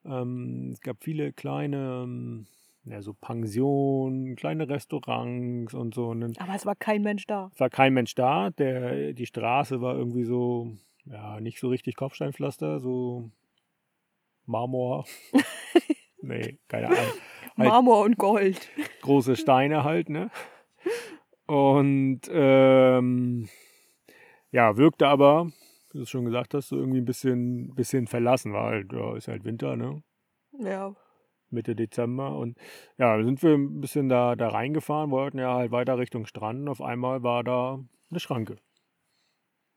[0.06, 2.48] ähm, es gab viele kleine, ähm,
[2.84, 6.08] ja, so Pensionen, kleine Restaurants und so.
[6.10, 7.52] Und dann Aber es war kein Mensch da.
[7.58, 8.52] war kein Mensch da.
[8.52, 10.72] Der, die Straße war irgendwie so,
[11.06, 13.32] ja, nicht so richtig Kopfsteinpflaster, so
[14.46, 15.06] Marmor.
[16.22, 17.00] nee, keine Ahnung.
[17.58, 18.70] Halt Marmor und Gold.
[19.02, 20.30] große Steine halt, ne?
[21.48, 23.50] Und ähm,
[24.52, 25.52] ja, wirkte aber,
[25.92, 29.28] wie du schon gesagt hast, so irgendwie ein bisschen, bisschen verlassen, war halt, ja, ist
[29.28, 30.02] halt Winter, ne?
[30.60, 30.96] Ja.
[31.50, 32.36] Mitte Dezember.
[32.38, 32.58] Und
[32.98, 36.62] ja, sind wir ein bisschen da, da reingefahren, wollten ja halt weiter Richtung Strand.
[36.62, 37.80] Und auf einmal war da
[38.10, 38.58] eine Schranke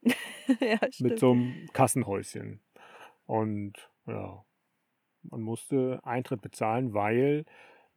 [0.59, 1.01] ja, stimmt.
[1.01, 2.61] mit so einem Kassenhäuschen.
[3.25, 3.73] Und
[4.07, 4.43] ja,
[5.23, 7.45] man musste Eintritt bezahlen, weil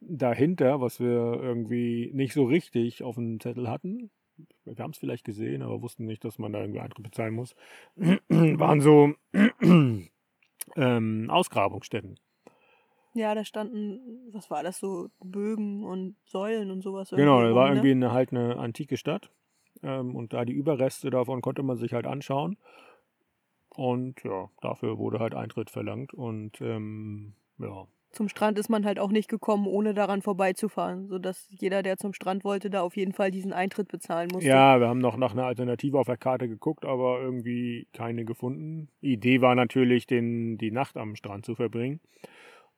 [0.07, 4.11] dahinter, was wir irgendwie nicht so richtig auf dem Zettel hatten,
[4.65, 7.55] wir haben es vielleicht gesehen, aber wussten nicht, dass man da irgendwie Eintritt bezahlen muss,
[7.95, 9.13] waren so
[10.75, 12.19] ähm, Ausgrabungsstätten.
[13.15, 13.99] Ja, da standen,
[14.31, 17.11] was war das so, Bögen und Säulen und sowas.
[17.11, 18.07] Genau, da war rum, irgendwie ne?
[18.07, 19.29] eine, halt eine antike Stadt.
[19.83, 22.57] Ähm, und da die Überreste davon konnte man sich halt anschauen.
[23.69, 26.13] Und ja, dafür wurde halt Eintritt verlangt.
[26.13, 31.47] Und ähm, ja, Zum Strand ist man halt auch nicht gekommen, ohne daran vorbeizufahren, sodass
[31.49, 34.47] jeder, der zum Strand wollte, da auf jeden Fall diesen Eintritt bezahlen musste.
[34.47, 38.89] ja, wir haben noch nach einer Alternative auf der Karte geguckt, aber irgendwie keine gefunden.
[39.01, 41.99] Die Idee war natürlich, den, die Nacht am Strand zu verbringen.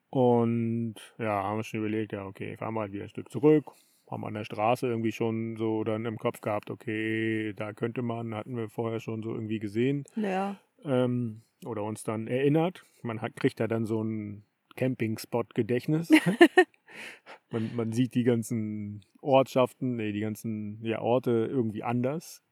[0.10, 3.66] Und ja, haben wir schon überlegt, ja, okay, fahren wir halt wieder ein Stück zurück.
[4.10, 8.34] Haben an der Straße irgendwie schon so dann im Kopf gehabt, okay, da könnte man,
[8.34, 10.06] hatten wir vorher schon so irgendwie gesehen.
[10.16, 12.86] Ja, ähm, oder uns dann erinnert.
[13.02, 14.44] Man hat, kriegt ja dann so ein
[14.76, 16.10] Campingspot-Gedächtnis.
[17.52, 22.44] man, man sieht die ganzen Ortschaften, nee, die ganzen ja, Orte irgendwie anders.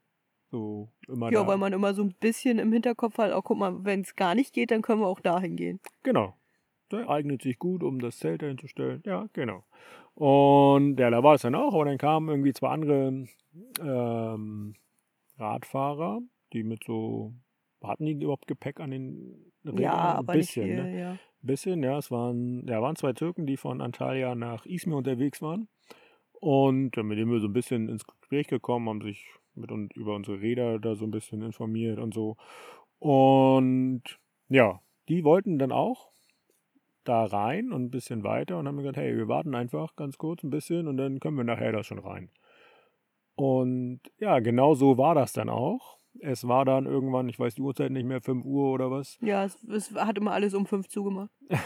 [0.52, 1.48] So immer ja da.
[1.48, 4.36] weil man immer so ein bisschen im Hinterkopf hat, auch guck mal, wenn es gar
[4.36, 5.80] nicht geht, dann können wir auch dahin gehen.
[6.04, 6.36] Genau.
[6.92, 9.02] Der eignet sich gut, um das Zelt dahin zu stellen.
[9.04, 9.64] Ja, genau.
[10.14, 13.26] Und ja, da war es dann auch, aber dann kamen irgendwie zwei andere
[13.82, 14.76] ähm,
[15.40, 16.22] Radfahrer,
[16.54, 17.34] die mit so,
[17.84, 19.82] hatten die überhaupt Gepäck an den Rädern?
[19.82, 21.00] Ja, Ein aber bisschen, nicht viel, ne?
[21.00, 21.18] ja.
[21.44, 21.98] Bisschen, ja.
[21.98, 25.68] Es waren, ja, waren zwei Türken, die von Antalya nach Izmir unterwegs waren.
[26.40, 30.16] Und mit denen wir so ein bisschen ins Gespräch gekommen, haben sich mit uns über
[30.16, 32.38] unsere Räder da so ein bisschen informiert und so.
[33.00, 34.04] Und
[34.50, 36.12] ja, die wollten dann auch
[37.04, 40.44] da rein und ein bisschen weiter und haben gesagt, hey, wir warten einfach ganz kurz
[40.44, 42.30] ein bisschen und dann können wir nachher da schon rein.
[43.36, 45.98] Und ja, genau so war das dann auch.
[46.24, 49.44] Es war dann irgendwann, ich weiß die Uhrzeit nicht mehr, 5 Uhr oder was, Ja,
[49.44, 51.32] es, es hat immer alles um fünf zugemacht.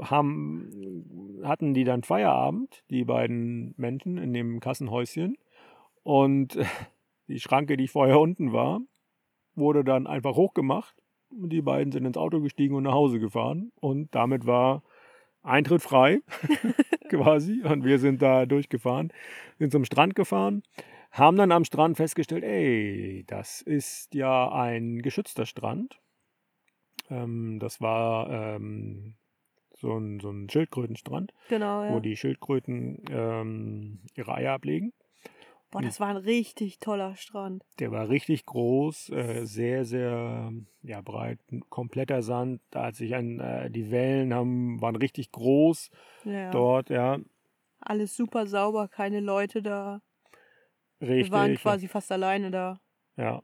[0.00, 5.36] haben, hatten die dann Feierabend, die beiden Menschen in dem Kassenhäuschen.
[6.02, 6.58] Und
[7.28, 8.80] die Schranke, die vorher unten war,
[9.54, 10.94] wurde dann einfach hochgemacht.
[11.30, 13.72] Und die beiden sind ins Auto gestiegen und nach Hause gefahren.
[13.80, 14.82] Und damit war
[15.42, 16.20] Eintritt frei,
[17.08, 17.62] quasi.
[17.62, 19.12] Und wir sind da durchgefahren,
[19.58, 20.62] sind zum Strand gefahren,
[21.12, 26.00] haben dann am Strand festgestellt, ey, das ist ja ein geschützter Strand.
[27.10, 29.14] Ähm, das war ähm,
[29.76, 32.00] so, ein, so ein Schildkrötenstrand, Genau, wo ja.
[32.00, 34.92] die Schildkröten ähm, ihre Eier ablegen.
[35.70, 37.64] Boah, das war ein richtig toller Strand.
[37.78, 41.38] Der war richtig groß, äh, sehr, sehr ja, breit,
[41.70, 42.60] kompletter Sand.
[42.70, 45.90] Da hat sich ein, äh, die Wellen haben, waren richtig groß
[46.24, 46.50] Ja.
[46.52, 47.18] dort, ja.
[47.80, 50.02] Alles super sauber, keine Leute da.
[51.02, 51.32] Richtig.
[51.32, 52.80] Wir waren quasi fast alleine da.
[53.16, 53.42] Ja.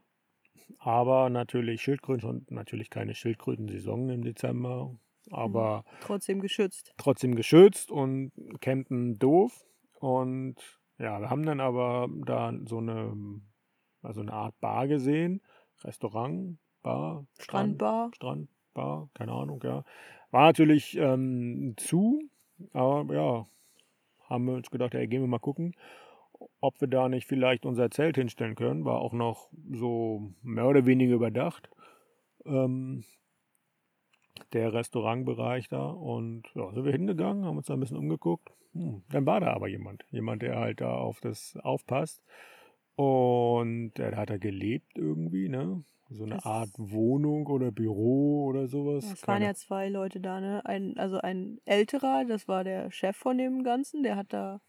[0.77, 4.95] Aber natürlich Schildkröten und natürlich keine Schildkrötensaison im Dezember.
[5.31, 6.93] Aber Trotzdem geschützt.
[6.97, 9.65] trotzdem geschützt und campen doof.
[9.99, 10.55] Und
[10.97, 13.13] ja, wir haben dann aber da so eine,
[14.01, 15.41] also eine Art Bar gesehen.
[15.83, 18.11] Restaurant, Bar, Strand, Strandbar.
[18.15, 19.83] Strandbar, keine Ahnung, ja.
[20.31, 22.21] War natürlich ähm, zu,
[22.73, 23.47] aber ja,
[24.29, 25.73] haben wir uns gedacht, ja, gehen wir mal gucken,
[26.61, 28.85] ob wir da nicht vielleicht unser Zelt hinstellen können.
[28.85, 31.69] War auch noch so mehr oder weniger überdacht.
[32.45, 33.03] Ähm,
[34.53, 38.49] der Restaurantbereich da und ja, sind wir hingegangen, haben uns da ein bisschen umgeguckt.
[38.73, 42.23] Hm, dann war da aber jemand, jemand, der halt da auf das aufpasst
[42.95, 45.83] und der hat da gelebt irgendwie, ne?
[46.11, 49.05] So eine Das- Art Wohnung oder Büro oder sowas.
[49.11, 50.65] Es waren ja zwei Leute da, ne?
[50.65, 54.59] Ein, also ein älterer, das war der Chef von dem Ganzen, der hat da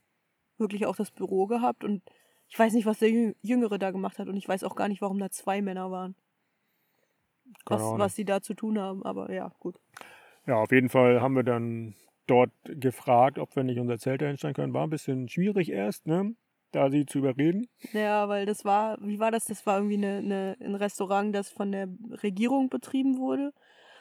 [0.60, 2.02] wirklich auch das Büro gehabt und
[2.48, 4.88] ich weiß nicht, was der Jü- Jüngere da gemacht hat und ich weiß auch gar
[4.88, 6.14] nicht, warum da zwei Männer waren.
[7.66, 9.76] Was, was sie da zu tun haben, aber ja, gut.
[10.46, 11.94] Ja, auf jeden Fall haben wir dann
[12.26, 14.74] dort gefragt, ob wir nicht unser Zelt da hinstellen können.
[14.74, 16.34] War ein bisschen schwierig erst, ne?
[16.72, 17.66] Da sie zu überreden.
[17.92, 19.44] Ja, weil das war, wie war das?
[19.46, 21.88] Das war irgendwie eine, eine, ein Restaurant, das von der
[22.22, 23.52] Regierung betrieben wurde.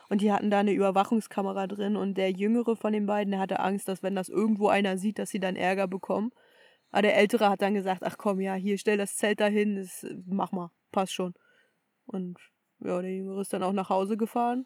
[0.10, 3.60] Und die hatten da eine Überwachungskamera drin und der Jüngere von den beiden, der hatte
[3.60, 6.32] Angst, dass wenn das irgendwo einer sieht, dass sie dann Ärger bekommen.
[6.91, 10.06] Aber der Ältere hat dann gesagt, ach komm, ja, hier, stell das Zelt dahin, das,
[10.25, 11.34] mach mal, passt schon.
[12.06, 12.38] Und
[12.80, 14.65] ja, der Jüngere ist dann auch nach Hause gefahren.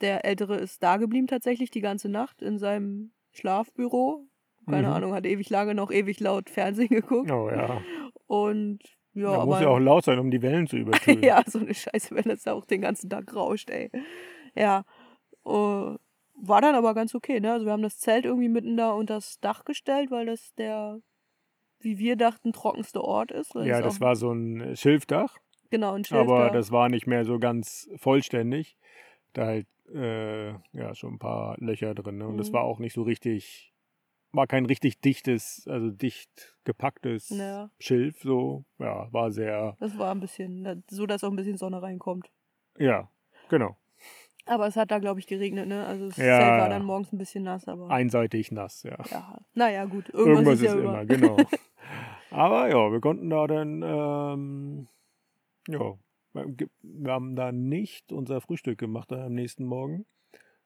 [0.00, 4.26] Der Ältere ist da geblieben tatsächlich die ganze Nacht in seinem Schlafbüro.
[4.66, 4.92] Keine Mhm.
[4.94, 7.30] Ahnung, hat ewig lange noch ewig laut Fernsehen geguckt.
[7.30, 7.80] Oh ja.
[8.26, 8.78] Und
[9.14, 10.76] ja, da muss ja auch laut sein, um die Wellen zu
[11.16, 11.22] übertönen.
[11.24, 13.90] ja, so eine Scheiße, wenn das da auch den ganzen Tag rauscht, ey.
[14.54, 14.84] Ja.
[15.44, 15.50] äh,
[16.42, 17.52] war dann aber ganz okay, ne?
[17.52, 21.00] Also wir haben das Zelt irgendwie mitten da unter das Dach gestellt, weil das der,
[21.80, 23.54] wie wir dachten, trockenste Ort ist.
[23.54, 25.36] Ja, es das war so ein Schilfdach,
[25.70, 26.50] genau ein Schild aber da.
[26.50, 28.76] das war nicht mehr so ganz vollständig.
[29.32, 32.18] Da halt, äh, ja, schon ein paar Löcher drin.
[32.18, 32.26] Ne?
[32.28, 32.54] Und das Mhm.
[32.54, 33.72] war auch nicht so richtig,
[34.32, 37.70] war kein richtig dichtes, also dicht gepacktes Ja.
[37.78, 38.20] Schilf.
[38.22, 42.30] So, ja, war sehr, Das war ein bisschen, so dass auch ein bisschen Sonne reinkommt.
[42.78, 43.08] ja,
[43.48, 43.76] genau.
[44.46, 45.86] Aber es hat da, glaube ich, geregnet, ne?
[45.86, 48.96] Also das Ja, war dann morgens ein bisschen nass, aber Einseitig nass, ja.
[49.10, 49.38] ja.
[49.54, 50.08] Naja, gut.
[50.08, 51.04] Irgendwas, Irgendwas ist, ist ja immer, immer.
[51.06, 51.36] genau.
[52.30, 54.88] Aber ja, wir konnten da dann, ähm,
[55.68, 55.94] ja,
[56.32, 60.06] wir haben da nicht unser Frühstück gemacht am nächsten Morgen,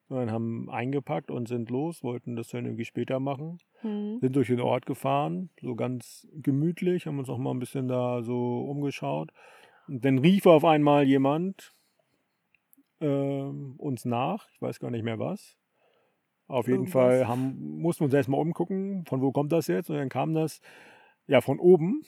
[0.08, 3.60] sondern haben eingepackt und sind los, wollten das dann irgendwie später machen.
[3.80, 4.18] Hm.
[4.20, 8.22] Sind durch den Ort gefahren, so ganz gemütlich, haben uns auch mal ein bisschen da
[8.22, 9.30] so umgeschaut.
[9.88, 11.74] Und dann rief auf einmal jemand
[13.00, 15.56] ähm, uns nach, ich weiß gar nicht mehr was.
[16.46, 16.92] Auf jeden Irgendwas.
[16.92, 19.88] Fall haben, mussten wir uns erstmal umgucken, von wo kommt das jetzt?
[19.88, 20.60] Und dann kam das
[21.26, 22.02] ja von oben,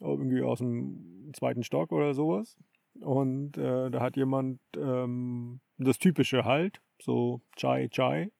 [0.00, 2.56] irgendwie aus dem zweiten Stock oder sowas.
[3.00, 8.30] Und äh, da hat jemand ähm, das Typische halt, so Chai Chai,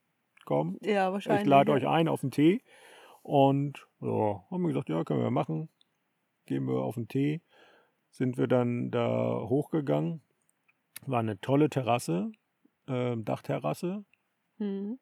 [0.45, 1.43] komm, Ja, wahrscheinlich.
[1.43, 1.77] ich lade ja.
[1.77, 2.63] euch ein auf einen Tee.
[3.23, 5.69] Und ja, haben wir gesagt, ja, können wir machen.
[6.47, 7.41] Gehen wir auf den Tee.
[8.11, 10.23] Sind wir dann da hochgegangen.
[11.07, 12.31] War eine tolle Terrasse,
[12.87, 14.05] ähm, Dachterrasse.
[14.59, 14.99] Hm.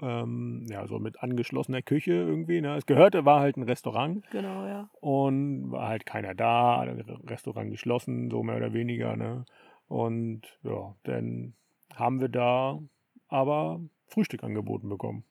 [0.00, 2.60] Ähm, ja, so mit angeschlossener Küche irgendwie.
[2.60, 2.76] Ne?
[2.76, 4.90] Es gehörte, war halt ein Restaurant Genau, ja.
[5.00, 6.80] und war halt keiner da,
[7.26, 9.44] Restaurant geschlossen, so mehr oder weniger, ne?
[9.86, 11.54] Und ja, dann
[11.94, 12.80] haben wir da
[13.28, 15.24] aber Frühstück angeboten bekommen.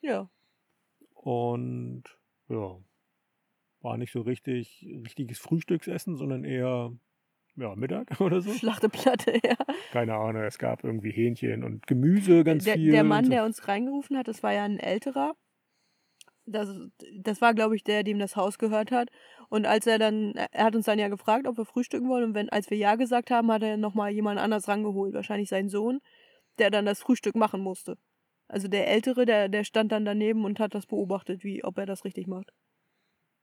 [0.00, 0.28] Ja.
[1.14, 2.04] Und
[2.48, 2.76] ja,
[3.80, 6.92] war nicht so richtig richtiges Frühstücksessen, sondern eher
[7.58, 8.52] ja, Mittag oder so.
[8.52, 9.56] Schlachteplatte, ja.
[9.92, 12.92] Keine Ahnung, es gab irgendwie Hähnchen und Gemüse ganz der, viel.
[12.92, 13.30] der Mann, so.
[13.30, 15.34] der uns reingerufen hat, das war ja ein älterer.
[16.46, 16.74] Das,
[17.14, 19.10] das war, glaube ich, der, dem das Haus gehört hat.
[19.50, 22.24] Und als er dann, er hat uns dann ja gefragt, ob wir frühstücken wollen.
[22.24, 25.12] Und wenn, als wir Ja gesagt haben, hat er nochmal jemand anders rangeholt.
[25.12, 26.00] Wahrscheinlich seinen Sohn,
[26.58, 27.98] der dann das Frühstück machen musste.
[28.48, 31.84] Also der Ältere, der, der stand dann daneben und hat das beobachtet, wie, ob er
[31.84, 32.50] das richtig macht.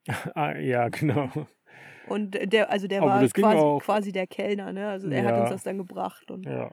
[0.34, 1.30] ah, ja, genau.
[2.08, 4.90] Und der, also der Aber war quasi, quasi der Kellner, ne?
[4.90, 5.42] Also er hat Ja.
[5.42, 6.72] uns das dann gebracht und Ja.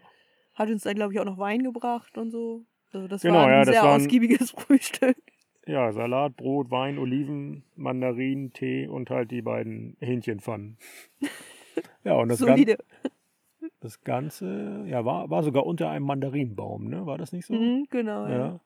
[0.55, 2.65] hat uns dann, glaube ich, auch noch Wein gebracht und so.
[2.93, 5.17] Also das Genau, war ein ja, das sehr ausgiebiges Frühstück.
[5.67, 10.77] ja, Salat, Brot, Wein, Oliven, Mandarinen, Tee und halt die beiden Hähnchenpfannen.
[12.05, 12.53] Ja, und das Ganze.
[12.53, 12.79] Solide.
[13.81, 17.07] Das Ganze, ja, war, war sogar unter einem Mandarinenbaum, ne?
[17.07, 17.55] War das nicht so?
[17.55, 18.31] Mhm, genau, ja.
[18.37, 18.61] Ja.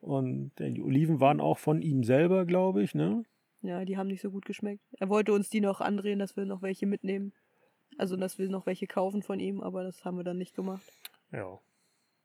[0.00, 3.24] Und die Oliven waren auch von ihm selber, glaube ich, ne?
[3.62, 4.82] Ja, die haben nicht so gut geschmeckt.
[4.98, 7.32] Er wollte uns die noch andrehen, dass wir noch welche mitnehmen.
[7.98, 10.82] Also, dass wir noch welche kaufen von ihm, aber das haben wir dann nicht gemacht.
[11.30, 11.58] Ja.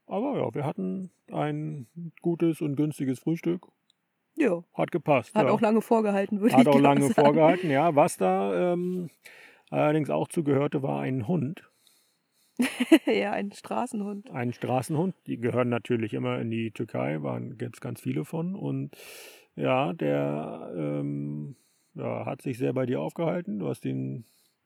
[0.08, 1.88] Aber ja, wir hatten ein
[2.22, 3.68] gutes und günstiges Frühstück.
[4.36, 5.36] Ja, Hat gepasst.
[5.36, 5.52] hat ja.
[5.52, 7.14] auch lange vorgehalten, würde ich Hat auch glaub lange sagen.
[7.14, 7.96] vorgehalten, ja.
[7.96, 9.10] Was da ähm,
[9.70, 11.70] allerdings auch zugehörte, war ein Hund.
[13.06, 14.32] ja, ein Straßenhund.
[14.32, 15.16] Ein Straßenhund.
[15.26, 17.20] Die gehören natürlich immer in die Türkei,
[17.58, 18.56] gibt es ganz viele von.
[18.56, 18.96] Und
[19.58, 21.56] ja, der ähm,
[21.96, 23.60] ja, hat sich sehr bei dir aufgehalten.
[23.60, 24.24] Du hast ihn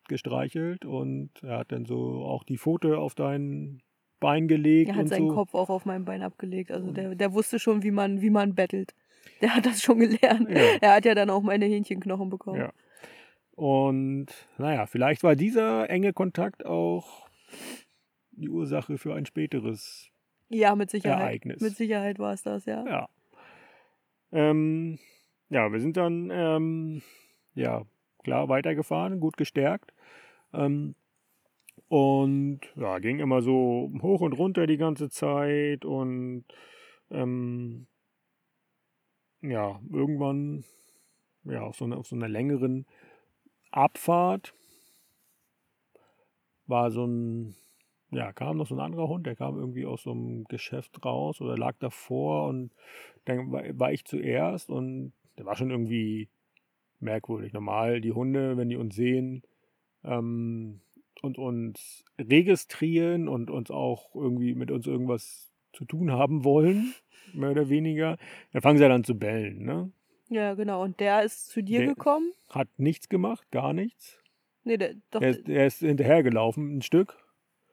[0.08, 3.82] gestreichelt und er hat dann so auch die Pfote auf dein
[4.20, 4.90] Bein gelegt.
[4.90, 5.34] Er hat seinen so.
[5.34, 6.70] Kopf auch auf mein Bein abgelegt.
[6.70, 8.94] Also der, der wusste schon, wie man, wie man bettelt.
[9.40, 10.48] Der hat das schon gelernt.
[10.50, 10.76] Ja.
[10.80, 12.60] Er hat ja dann auch meine Hähnchenknochen bekommen.
[12.60, 12.72] Ja.
[13.54, 14.26] Und
[14.58, 17.28] naja, vielleicht war dieser enge Kontakt auch
[18.32, 20.10] die Ursache für ein späteres
[20.48, 21.20] Ja, mit Sicherheit.
[21.20, 21.60] Ereignis.
[21.60, 22.84] Mit Sicherheit war es das, ja.
[22.86, 23.08] Ja.
[24.32, 24.98] Ähm,
[25.50, 27.02] ja, wir sind dann ähm,
[27.54, 27.84] ja
[28.24, 29.92] klar weitergefahren, gut gestärkt.
[30.52, 30.94] Ähm,
[31.88, 36.44] und ja, ging immer so hoch und runter die ganze Zeit und
[37.10, 37.86] ähm,
[39.42, 40.64] ja, irgendwann
[41.44, 42.86] ja, auf so, einer, auf so einer längeren
[43.70, 44.54] Abfahrt
[46.66, 47.54] war so ein,
[48.12, 51.40] ja, kam noch so ein anderer Hund, der kam irgendwie aus so einem Geschäft raus
[51.40, 52.70] oder lag davor und
[53.24, 56.28] dann war, ich zuerst und der war schon irgendwie
[57.00, 57.52] merkwürdig.
[57.52, 59.42] Normal, die Hunde, wenn die uns sehen
[60.04, 60.80] ähm,
[61.22, 66.94] und uns registrieren und uns auch irgendwie mit uns irgendwas zu tun haben wollen,
[67.32, 68.18] mehr oder weniger,
[68.52, 69.90] dann fangen sie dann an zu bellen, ne?
[70.28, 70.82] Ja, genau.
[70.82, 72.32] Und der ist zu dir Der- gekommen.
[72.48, 74.18] Hat nichts gemacht, gar nichts.
[74.64, 77.16] Nee, der, doch, Der ist, der ist hinterhergelaufen, ein Stück,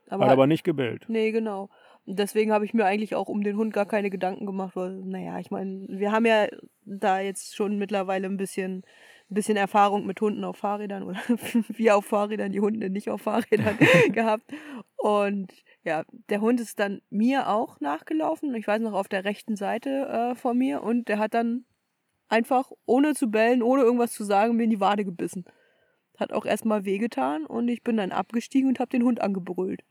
[0.10, 1.06] aber, hat aber nicht gebellt.
[1.08, 1.70] Nee, genau.
[2.06, 5.40] Deswegen habe ich mir eigentlich auch um den Hund gar keine Gedanken gemacht, weil, naja,
[5.40, 6.48] ich meine, wir haben ja
[6.84, 8.84] da jetzt schon mittlerweile ein bisschen,
[9.30, 11.20] ein bisschen Erfahrung mit Hunden auf Fahrrädern oder
[11.68, 13.78] wir auf Fahrrädern, die Hunde nicht auf Fahrrädern
[14.12, 14.52] gehabt.
[14.96, 18.56] Und ja, der Hund ist dann mir auch nachgelaufen.
[18.56, 20.82] Ich weiß noch, auf der rechten Seite äh, von mir.
[20.82, 21.66] Und der hat dann
[22.28, 25.46] einfach, ohne zu bellen, ohne irgendwas zu sagen, mir in die Wade gebissen.
[26.18, 29.84] Hat auch erstmal wehgetan und ich bin dann abgestiegen und habe den Hund angebrüllt.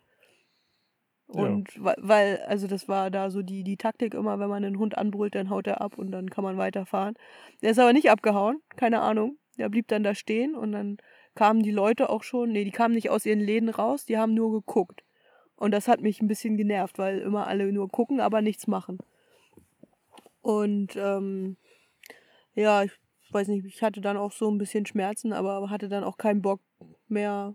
[1.33, 1.43] Ja.
[1.43, 4.79] Und weil, weil, also das war da so die, die Taktik immer, wenn man einen
[4.79, 7.15] Hund anbrüllt, dann haut er ab und dann kann man weiterfahren.
[7.63, 9.37] Der ist aber nicht abgehauen, keine Ahnung.
[9.59, 10.99] Der blieb dann da stehen und dann
[11.35, 14.35] kamen die Leute auch schon, nee, die kamen nicht aus ihren Läden raus, die haben
[14.35, 15.05] nur geguckt.
[15.57, 18.99] Und das hat mich ein bisschen genervt, weil immer alle nur gucken, aber nichts machen.
[20.41, 21.57] Und ähm,
[22.55, 22.93] ja, ich
[23.31, 26.43] weiß nicht, ich hatte dann auch so ein bisschen Schmerzen, aber hatte dann auch keinen
[26.43, 26.61] Bock
[27.09, 27.55] mehr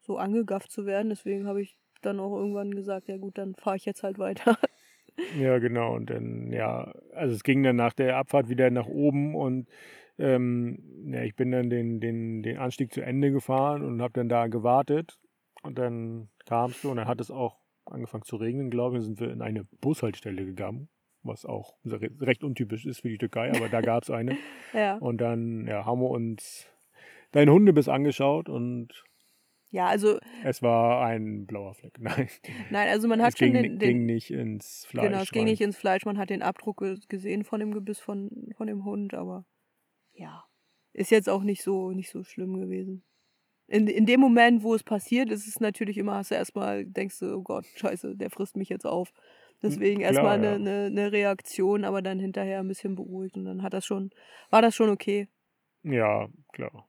[0.00, 1.10] so angegafft zu werden.
[1.10, 4.58] Deswegen habe ich dann auch irgendwann gesagt, ja gut, dann fahre ich jetzt halt weiter.
[5.38, 5.94] Ja, genau.
[5.94, 9.68] Und dann, ja, also es ging dann nach der Abfahrt wieder nach oben und
[10.18, 14.28] ähm, ja, ich bin dann den, den, den Anstieg zu Ende gefahren und habe dann
[14.28, 15.16] da gewartet.
[15.62, 19.04] Und dann kamst du und dann hat es auch angefangen zu regnen, glaube ich.
[19.04, 20.88] Dann sind wir in eine Bushaltestelle gegangen,
[21.22, 24.36] was auch re- recht untypisch ist für die Türkei, aber da gab es eine.
[24.72, 24.96] ja.
[24.96, 26.66] Und dann ja, haben wir uns
[27.30, 29.04] deinen Hundebiss angeschaut und
[29.74, 31.94] Ja, also, es war ein blauer Fleck.
[32.00, 32.28] Nein,
[32.70, 35.08] nein, also man hat es schon ging, den, ging den nicht ins Fleisch.
[35.08, 35.50] genau, es ging rein.
[35.50, 38.84] nicht ins Fleisch, man hat den Abdruck ge- gesehen von dem Gebiss von, von dem
[38.84, 39.44] Hund, aber
[40.12, 40.44] ja,
[40.92, 43.02] ist jetzt auch nicht so, nicht so schlimm gewesen.
[43.66, 47.18] In, in dem Moment, wo es passiert, ist es natürlich immer, hast du erstmal, denkst
[47.18, 49.12] du, oh Gott, scheiße, der frisst mich jetzt auf.
[49.60, 50.54] Deswegen klar, erstmal eine, ja.
[50.54, 54.10] eine, eine Reaktion, aber dann hinterher ein bisschen beruhigt und dann hat das schon,
[54.50, 55.26] war das schon okay.
[55.82, 56.88] Ja, klar.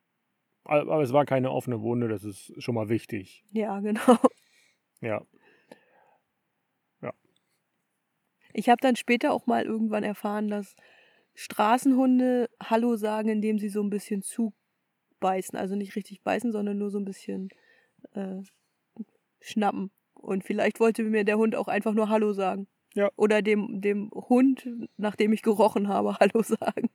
[0.65, 3.43] Aber es war keine offene Wunde, das ist schon mal wichtig.
[3.51, 4.17] Ja, genau.
[5.01, 5.21] Ja.
[8.57, 10.75] Ich habe dann später auch mal irgendwann erfahren, dass
[11.33, 15.59] Straßenhunde Hallo sagen, indem sie so ein bisschen zubeißen.
[15.59, 17.49] Also nicht richtig beißen, sondern nur so ein bisschen
[18.13, 18.41] äh,
[19.41, 19.91] schnappen.
[20.13, 22.67] Und vielleicht wollte mir der Hund auch einfach nur Hallo sagen.
[22.93, 23.11] Ja.
[23.17, 26.89] Oder dem, dem Hund, nachdem ich gerochen habe, Hallo sagen.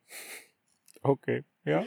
[1.02, 1.44] Okay.
[1.66, 1.84] Ja.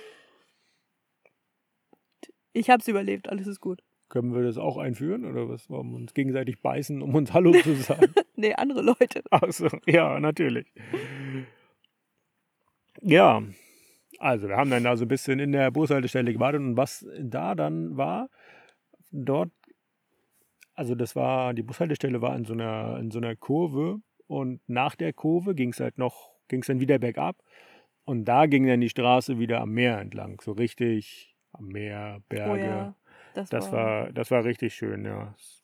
[2.54, 3.82] Ich habe es überlebt, alles ist gut.
[4.10, 5.70] Können wir das auch einführen oder was?
[5.72, 8.14] Wollen wir uns gegenseitig beißen, um uns Hallo zu sagen?
[8.36, 9.22] Nee, andere Leute.
[9.30, 10.66] Achso, ja, natürlich.
[13.00, 13.44] Ja,
[14.18, 17.54] also wir haben dann da so ein bisschen in der Bushaltestelle gewartet und was da
[17.54, 18.30] dann war,
[19.12, 19.52] dort,
[20.74, 24.96] also das war, die Bushaltestelle war in so einer, in so einer Kurve und nach
[24.96, 27.38] der Kurve ging es halt noch, ging es dann wieder bergab
[28.04, 32.52] und da ging dann die Straße wieder am Meer entlang, so richtig am Meer, Berge.
[32.52, 32.96] Oh ja.
[33.34, 35.34] Das, Das war, das war richtig schön, ja.
[35.38, 35.64] Es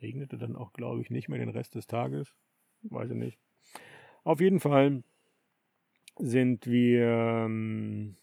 [0.00, 2.34] regnete dann auch, glaube ich, nicht mehr den Rest des Tages.
[2.82, 3.38] Weiß ich nicht.
[4.24, 5.02] Auf jeden Fall
[6.18, 7.06] sind wir.
[7.46, 8.16] Ähm,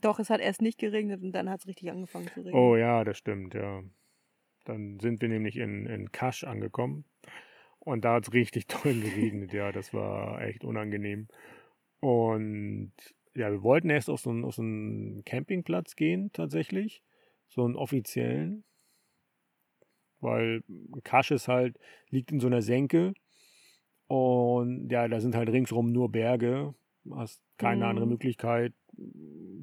[0.00, 2.54] Doch, es hat erst nicht geregnet und dann hat es richtig angefangen zu regnen.
[2.54, 3.82] oh ja, das stimmt, ja.
[4.64, 7.04] Dann sind wir nämlich in, in Kasch angekommen.
[7.78, 9.72] Und da hat es richtig toll geregnet, ja.
[9.72, 11.28] Das war echt unangenehm.
[12.00, 12.92] Und
[13.34, 17.02] ja, wir wollten erst auf so einen, auf so einen Campingplatz gehen, tatsächlich.
[17.48, 18.64] So einen offiziellen.
[20.20, 20.62] Weil
[21.02, 21.78] Kasch ist halt,
[22.10, 23.14] liegt in so einer Senke.
[24.06, 26.74] Und ja, da sind halt ringsrum nur Berge.
[27.10, 27.90] Hast keine Mhm.
[27.90, 28.72] andere Möglichkeit.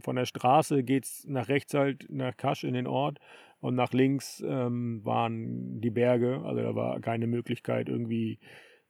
[0.01, 3.19] Von der Straße geht es nach rechts halt nach Kasch in den Ort.
[3.59, 6.41] Und nach links ähm, waren die Berge.
[6.43, 8.39] Also da war keine Möglichkeit, irgendwie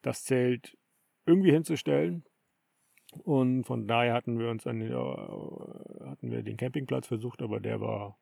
[0.01, 0.77] das Zelt
[1.25, 2.23] irgendwie hinzustellen.
[3.24, 7.59] Und von daher hatten wir uns an den, äh, hatten wir den Campingplatz versucht, aber
[7.59, 8.18] der war.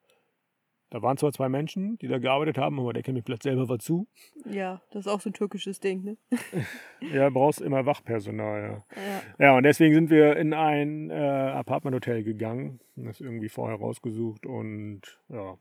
[0.92, 4.08] Da waren zwar zwei Menschen, die da gearbeitet haben, aber der Campingplatz selber war zu.
[4.46, 6.18] Ja, das ist auch so ein türkisches Ding, ne?
[7.14, 9.00] Ja, brauchst immer Wachpersonal, ja.
[9.00, 9.22] Ja.
[9.46, 12.80] Ja, und deswegen sind wir in ein äh, Apartmenthotel gegangen.
[12.96, 15.60] Das irgendwie vorher rausgesucht und ja,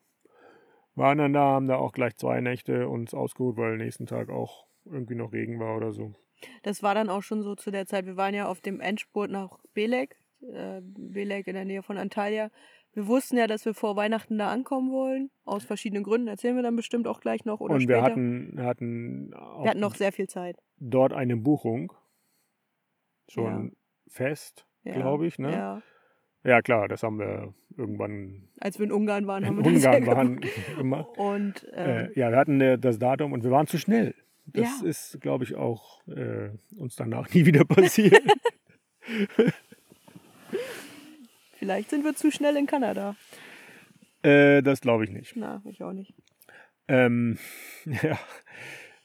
[0.95, 4.67] waren dann da, haben da auch gleich zwei Nächte uns ausgeruht, weil nächsten Tag auch
[4.87, 6.15] irgendwie noch Regen war oder so.
[6.63, 8.07] Das war dann auch schon so zu der Zeit.
[8.07, 12.51] Wir waren ja auf dem Endspurt nach Belek, äh, Belek in der Nähe von Antalya.
[12.95, 16.27] Wir wussten ja, dass wir vor Weihnachten da ankommen wollen, aus verschiedenen Gründen.
[16.27, 17.99] Erzählen wir dann bestimmt auch gleich noch oder und später.
[17.99, 20.57] wir hatten, hatten, auch wir hatten noch sehr viel Zeit.
[20.79, 21.93] dort eine Buchung
[23.29, 23.77] schon
[24.09, 24.95] fest, Ja.
[24.95, 25.39] glaube ich.
[25.39, 25.53] Ne?
[25.53, 25.83] Ja.
[26.45, 29.97] Ja, klar, das haben wir irgendwann Als wir in Ungarn waren, haben wir das ja
[29.97, 30.41] Ungarn waren
[30.77, 31.19] gemacht.
[31.19, 34.15] Und ähm, Äh, ja, wir hatten äh, das Datum und wir waren zu schnell.
[34.53, 34.87] Das Ja.
[34.89, 38.23] ist, glaube ich, auch äh, uns danach nie wieder passiert.
[41.59, 43.17] vielleicht sind wir zu schnell in Kanada.
[44.23, 45.35] äh, das glaube ich nicht.
[45.37, 46.15] Na, ich auch nicht.
[46.89, 47.39] Ähm,
[47.85, 48.19] ja.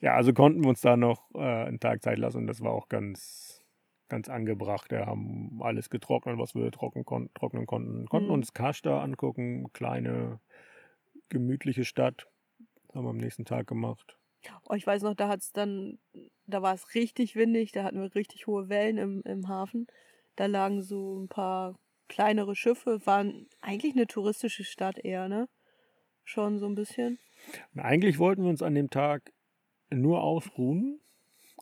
[0.00, 2.72] ja, also konnten wir uns da noch äh, einen Tag Zeit lassen und das war
[2.72, 3.62] auch ganz,
[4.08, 4.90] ganz angebracht.
[4.90, 8.06] Wir haben alles getrocknet, was wir trocken kon trocknen konnten.
[8.06, 8.34] Konnten Mhm.
[8.34, 10.40] uns Kasch da angucken, kleine,
[11.28, 12.26] gemütliche Stadt.
[12.86, 14.16] Das haben wir am nächsten Tag gemacht.
[14.68, 15.98] Oh, ich weiß noch, da hat's dann,
[16.46, 19.86] da war es richtig windig, da hatten wir richtig hohe Wellen im, im Hafen.
[20.36, 21.78] Da lagen so ein paar
[22.08, 25.48] kleinere Schiffe, waren eigentlich eine touristische Stadt eher, ne?
[26.24, 27.18] Schon so ein bisschen.
[27.76, 29.32] Eigentlich wollten wir uns an dem Tag
[29.90, 31.00] nur ausruhen.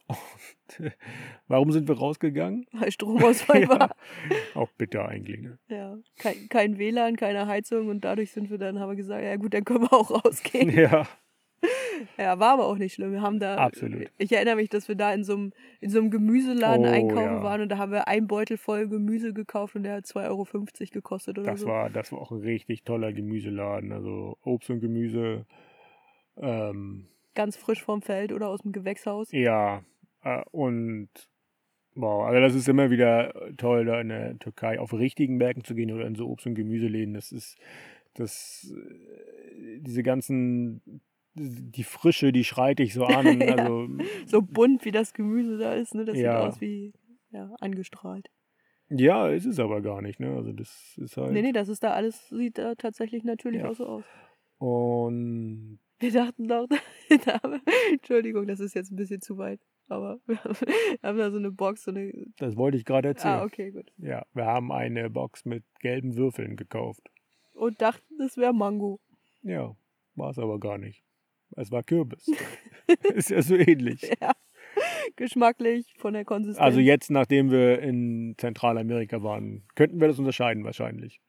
[0.07, 0.91] Und äh,
[1.49, 2.67] warum sind wir rausgegangen?
[2.73, 3.69] Weil Stromausfall Ja.
[3.69, 3.97] war.
[4.55, 5.41] Auch bitter eigentlich.
[5.41, 5.59] Ne?
[5.69, 5.99] Ja.
[6.19, 9.55] Kein, kein WLAN, keine Heizung und dadurch sind wir dann, haben wir gesagt, ja gut,
[9.55, 10.71] dann können wir auch rausgehen.
[10.71, 11.07] Ja,
[12.19, 13.13] Ja, war aber auch nicht schlimm.
[13.13, 13.57] Wir haben da.
[13.57, 14.11] Absolut.
[14.19, 17.37] Ich erinnere mich, dass wir da in so einem, in so einem Gemüseladen Oh, einkaufen
[17.37, 17.43] ja.
[17.43, 20.47] waren und da haben wir einen Beutel voll Gemüse gekauft und der hat 2,50 Euro
[20.93, 21.67] gekostet oder das so.
[21.67, 23.93] war, das war auch ein richtig toller Gemüseladen.
[23.93, 25.47] Also Obst und Gemüse.
[26.37, 29.33] Ähm, Ganz frisch vom Feld oder aus dem Gewächshaus.
[29.33, 29.83] ja,
[30.23, 31.09] äh, und
[31.95, 35.75] wow, also das ist immer wieder toll, da in der Türkei auf richtigen Märkten zu
[35.75, 37.15] gehen oder in so Obst- und Gemüseläden.
[37.15, 37.59] Das ist,
[38.15, 40.83] das, äh, diese ganzen,
[41.35, 43.41] die Frische, die schreit dich so an.
[43.41, 43.55] Ja.
[43.57, 43.89] Also
[44.27, 46.05] So bunt wie das Gemüse da ist, ne?
[46.05, 46.33] Das Ja.
[46.41, 46.93] sieht aus wie
[47.31, 48.29] ja, angestrahlt.
[48.91, 50.37] Ja, ist es aber gar nicht, ne?
[50.37, 51.33] Also das ist halt.
[51.33, 53.71] Nee, nee, das ist da alles, sieht da tatsächlich natürlich Ja.
[53.71, 54.05] auch so aus.
[54.59, 56.67] Und Wir dachten doch,
[57.27, 57.41] da
[57.93, 61.39] Entschuldigung, das ist jetzt ein bisschen zu weit, aber wir haben, wir haben da so
[61.39, 62.13] eine Box, so eine.
[62.39, 63.35] das wollte ich gerade erzählen.
[63.41, 63.91] Ah, okay, gut.
[63.99, 67.03] Ja, wir haben eine Box mit gelben Würfeln gekauft.
[67.55, 69.01] Und dachten, das wäre Mango.
[69.43, 69.75] Ja,
[70.15, 71.03] war es aber gar nicht.
[71.57, 72.27] Es war Kürbis.
[73.15, 74.11] ist ja so ähnlich.
[74.21, 74.33] Ja.
[75.17, 76.59] Geschmacklich, von der Konsistenz.
[76.65, 81.21] Also jetzt, nachdem wir in Zentralamerika waren, könnten wir das unterscheiden wahrscheinlich.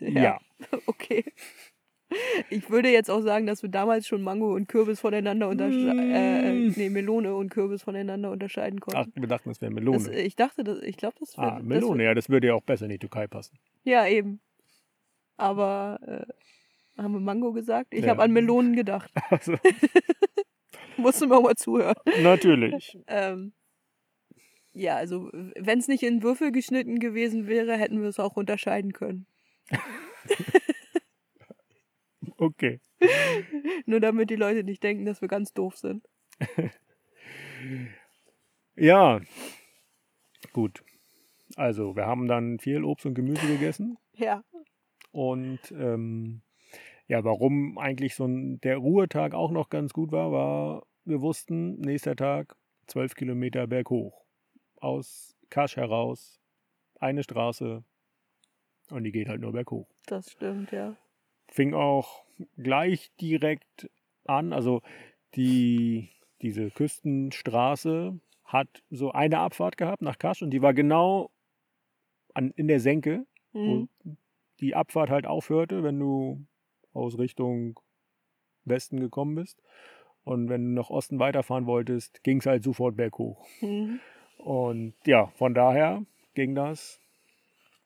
[0.00, 0.38] Ja.
[0.86, 1.24] Okay.
[2.48, 6.52] Ich würde jetzt auch sagen, dass wir damals schon Mango und Kürbis voneinander unterscheiden, äh,
[6.54, 6.72] Mm.
[6.76, 9.20] nee, Melone und Kürbis voneinander unterscheiden Ach, konnten.
[9.20, 10.20] wir dachten, das wäre Das, Melone.
[10.20, 11.54] ich dachte, das, ich glaube, das wäre.
[11.54, 13.58] ah, Melone, ja, das würde ja auch besser in die Türkei passen.
[13.82, 14.40] Ja, eben.
[15.36, 16.32] Aber äh,
[16.96, 17.92] haben wir Mango gesagt?
[17.94, 18.10] Ich Ja.
[18.10, 19.10] habe an Melonen gedacht.
[19.30, 19.54] Also,
[20.96, 21.96] Musst du mir auch mal zuhören.
[22.22, 22.98] natürlich.
[23.08, 23.52] Ähm,
[24.72, 28.92] ja, also wenn es nicht in Würfel geschnitten gewesen wäre, hätten wir es auch unterscheiden
[28.92, 29.26] können.
[32.38, 32.80] Okay.
[33.86, 36.04] Nur damit die Leute nicht denken, dass wir ganz doof sind.
[38.76, 39.20] Ja.
[40.52, 40.82] Gut.
[41.56, 43.96] Also, wir haben dann viel Obst und Gemüse gegessen.
[44.14, 44.42] Ja.
[45.12, 46.42] Und ähm,
[47.06, 51.80] ja, warum eigentlich so ein, der Ruhetag auch noch ganz gut war, war, wir wussten,
[51.80, 54.24] nächster Tag 12 Kilometer berghoch.
[54.80, 56.40] Aus Kasch heraus,
[57.00, 57.84] eine Straße
[58.90, 59.86] und die geht halt nur berghoch.
[60.06, 60.96] Das stimmt, ja.
[61.48, 62.24] fing auch
[62.56, 63.90] gleich direkt
[64.24, 64.52] an.
[64.52, 64.82] Also
[65.34, 66.10] die,
[66.42, 71.30] diese Küstenstraße hat so eine Abfahrt gehabt nach Kasch und die war genau
[72.34, 73.88] an, in der Senke, Mhm.
[74.04, 74.16] wo
[74.60, 76.44] die Abfahrt halt aufhörte, wenn du
[76.94, 77.78] aus Richtung
[78.64, 79.62] Westen gekommen bist.
[80.24, 83.46] Und wenn du nach Osten weiterfahren wolltest, ging es halt sofort berghoch.
[83.60, 84.00] Mhm.
[84.38, 86.02] Und ja, von daher
[86.34, 86.98] ging das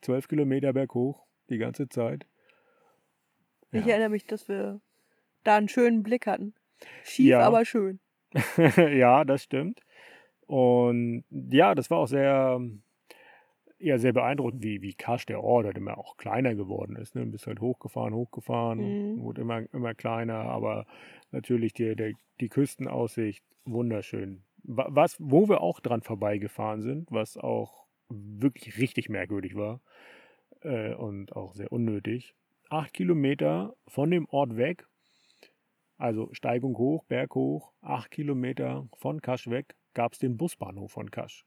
[0.02, 2.26] zwölf Kilometer berghoch die ganze Zeit.
[3.72, 3.92] Ich Ja.
[3.92, 4.80] erinnere mich, dass wir
[5.44, 6.54] da einen schönen Blick hatten.
[7.02, 7.40] Schief, Ja.
[7.40, 7.98] aber schön.
[8.76, 9.80] ja, das stimmt.
[10.46, 12.60] Und ja, das war auch sehr,
[13.78, 17.14] ja, sehr beeindruckend, wie, wie Kasch, der Ort, halt immer auch kleiner geworden ist.
[17.14, 17.24] Ne?
[17.24, 19.22] Du bist halt hochgefahren, hochgefahren, Mhm.
[19.22, 20.86] wurde immer, immer kleiner, aber
[21.30, 24.42] natürlich die, der, die Küstenaussicht wunderschön.
[24.64, 29.80] Wa- Was, wo wir auch dran vorbeigefahren sind, was auch wirklich richtig merkwürdig war
[30.62, 32.34] äh, und auch sehr unnötig.
[32.70, 34.86] Acht Kilometer von dem Ort weg,
[35.96, 41.10] also Steigung hoch, Berg hoch, acht Kilometer von Kasch weg, gab es den Busbahnhof von
[41.10, 41.44] Kasch.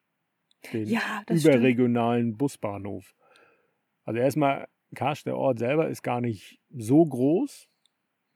[0.73, 1.55] Den Ja, das stimmt.
[1.55, 3.15] überregionalen Busbahnhof.
[4.03, 7.67] Also erstmal, Kasch, der Ort selber, ist gar nicht so groß,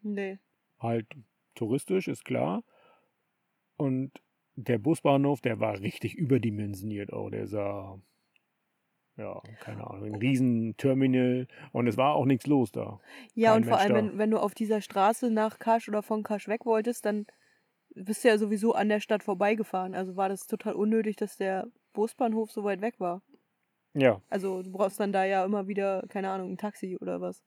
[0.01, 0.39] Nee.
[0.80, 1.07] halt
[1.55, 2.63] touristisch, ist klar.
[3.78, 4.11] Und
[4.55, 7.30] der Busbahnhof, der war richtig überdimensioniert auch.
[7.30, 7.99] Der sah,
[9.17, 12.99] ja, keine Ahnung, ein Riesenterminal und es war auch nichts los da.
[13.34, 16.23] Ja, Kein und vor allem, wenn, wenn du auf dieser Straße nach Kasch oder von
[16.23, 17.26] Kasch weg wolltest, dann
[17.95, 19.95] bist du ja sowieso an der Stadt vorbeigefahren.
[19.95, 23.22] Also war das total unnötig, dass der Busbahnhof so weit weg war.
[23.93, 27.41] Ja, Also du brauchst dann da ja immer wieder, keine Ahnung, ein Taxi oder was.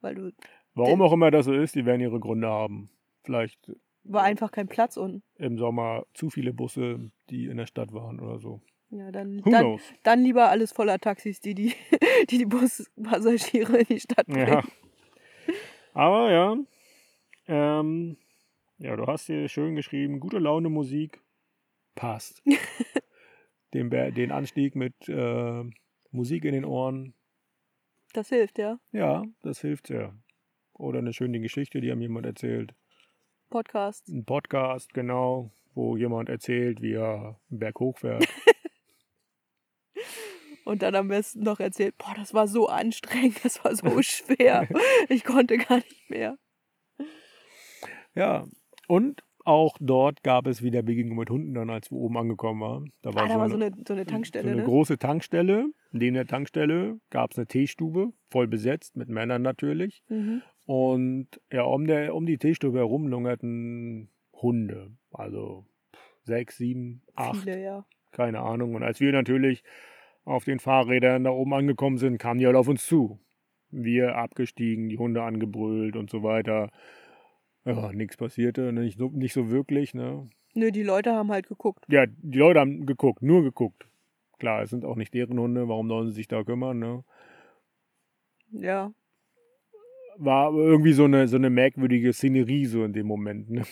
[0.00, 0.32] Weil du
[0.74, 2.90] warum auch immer das so ist, die werden ihre Gründe haben.
[3.24, 3.72] Vielleicht
[4.04, 5.22] war einfach kein Platz unten.
[5.36, 8.60] im Sommer zu viele Busse, die in der Stadt waren oder so.
[8.90, 11.74] Ja, dann, dann, dann lieber alles voller Taxis, die die,
[12.30, 14.46] die, die Buspassagiere in die Stadt bringen.
[14.48, 14.64] Ja.
[15.92, 16.56] Aber ja,
[17.48, 18.16] ähm,
[18.78, 21.20] ja, du hast hier schön geschrieben, gute Laune Musik
[21.94, 22.42] passt.
[23.74, 25.64] den, den Anstieg mit äh,
[26.10, 27.14] Musik in den Ohren,
[28.12, 28.78] Das hilft, ja.
[28.92, 30.16] ja, das hilft sehr.
[30.72, 32.74] Oder eine schöne Geschichte, die einem jemand erzählt.
[33.50, 34.08] Podcast.
[34.08, 38.26] Ein Podcast, genau, wo jemand erzählt, wie er einen Berg hochfährt.
[40.64, 44.68] Und dann am besten noch erzählt, boah, das war so anstrengend, das war so schwer.
[45.08, 46.38] Ich konnte gar nicht mehr.
[48.14, 48.46] ja,
[48.86, 52.92] und auch dort gab es wieder Begegnung mit Hunden, dann als wir oben angekommen waren.
[53.02, 54.64] Da war, Ah, da so, war eine, so eine, so eine Tankstelle, so eine ne?
[54.64, 55.72] große Tankstelle.
[55.90, 60.02] Neben der Tankstelle gab es eine Teestube, voll besetzt, mit Männern natürlich.
[60.10, 60.42] Mhm.
[60.66, 64.90] Und ja, um, der, um die Teestube herum lungerten Hunde.
[65.12, 65.64] Also
[66.24, 67.86] sechs, sieben, acht, Viele, ja.
[68.12, 68.74] keine Ahnung.
[68.74, 69.64] Und als wir natürlich
[70.24, 73.18] auf den Fahrrädern da oben angekommen sind, kamen die halt auf uns zu.
[73.70, 76.70] Wir abgestiegen, die Hunde angebrüllt und so weiter.
[77.68, 79.92] Ja, nichts passierte, nicht so, nicht so wirklich.
[79.92, 80.26] Ne?
[80.54, 81.84] Nö, die Leute haben halt geguckt.
[81.88, 83.86] Ja, die Leute haben geguckt, nur geguckt.
[84.38, 86.78] Klar, es sind auch nicht deren Hunde, warum sollen sie sich da kümmern?
[86.78, 87.04] Ne?
[88.52, 88.90] Ja.
[90.16, 93.50] War aber irgendwie so eine, so eine merkwürdige Szenerie so in dem Moment.
[93.50, 93.64] Ne?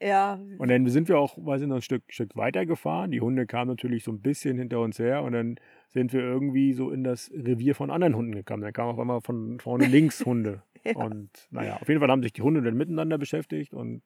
[0.00, 3.12] Ja, Und dann sind wir auch, weiß ich noch, ein Stück, Stück weiter gefahren.
[3.12, 5.56] Die Hunde kamen natürlich so ein bisschen hinter uns her und dann
[5.88, 8.62] sind wir irgendwie so in das Revier von anderen Hunden gekommen.
[8.62, 10.62] Dann kamen auf einmal von vorne links Hunde.
[10.96, 11.04] Ja.
[11.04, 14.02] Und naja, auf jeden Fall haben sich die Hunde dann miteinander beschäftigt und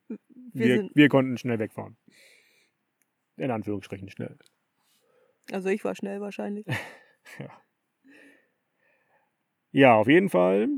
[0.53, 1.97] wir, wir, wir konnten schnell wegfahren.
[3.37, 4.37] In Anführungsstrichen schnell.
[5.53, 6.67] also ich war schnell wahrscheinlich.
[9.73, 10.69] Ja, auf jeden Fall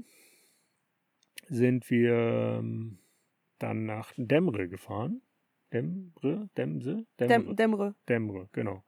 [1.48, 2.98] sind wir ähm,
[3.58, 5.22] dann nach Demre gefahren.
[5.72, 6.50] Demre?
[6.56, 7.06] Demse?
[7.18, 7.28] Demre.
[7.28, 7.94] Däm Dämre.
[8.08, 8.84] Demre, genau.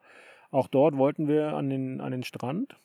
[0.50, 2.78] Auch dort wollten wir an den, an den Strand,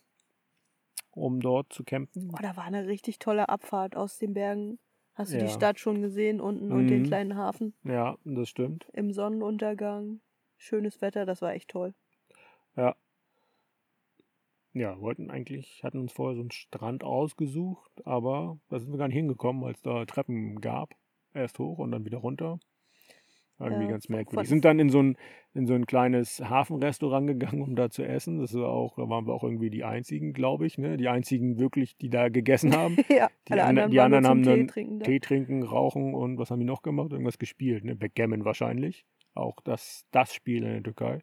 [1.20, 2.32] um dort zu campen.
[2.34, 4.80] Oh, da war eine richtig tolle Abfahrt aus den Bergen.
[5.16, 5.50] Hast du die.
[5.50, 7.06] Stadt schon gesehen unten und den Mhm.
[7.06, 8.88] kleinen Hafen Ja, das stimmt.
[8.94, 10.22] im Sonnenuntergang?
[10.58, 11.94] Schönes Wetter, das war echt toll.
[12.76, 12.96] Ja.
[14.74, 19.08] Ja, wollten eigentlich, hatten uns vorher so einen Strand ausgesucht, aber da sind wir gar
[19.08, 20.96] nicht hingekommen, weil es da Treppen gab.
[21.34, 22.60] Erst hoch und dann wieder runter.
[23.60, 24.50] War Irgendwie Ja, ganz merkwürdig.
[24.50, 25.18] Sind dann in so ein,
[25.54, 28.40] in so ein kleines Hafenrestaurant gegangen, um da zu essen.
[28.40, 30.96] Das ist auch, da waren wir auch irgendwie die einzigen, glaube ich, ne?
[30.98, 32.96] Die einzigen wirklich, die da gegessen haben.
[33.10, 35.00] ja, Die, alle ander- anderen, die anderen haben Tee dann trinken.
[35.02, 37.12] Tee trinken, rauchen und was haben die noch gemacht?
[37.12, 37.96] Irgendwas gespielt, ne?
[37.96, 39.06] Backgammon wahrscheinlich.
[39.36, 41.20] Auch das, das Spiel in der Türkei.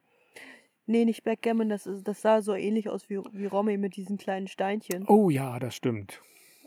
[0.88, 4.18] Nee, nicht Backgammon, das, ist, das sah so ähnlich aus wie, wie Romy mit diesen
[4.18, 5.04] kleinen Steinchen.
[5.08, 6.22] Oh ja, das stimmt.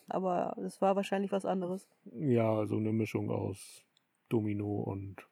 [0.09, 1.87] Aber das war wahrscheinlich was anderes.
[2.11, 3.85] Ja, so eine Mischung aus
[4.27, 5.25] Domino und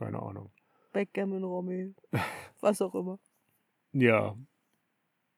[0.00, 0.50] keine Ahnung.
[0.92, 1.94] Backgammon, Romy,
[2.60, 3.18] was auch immer.
[3.92, 4.36] Ja.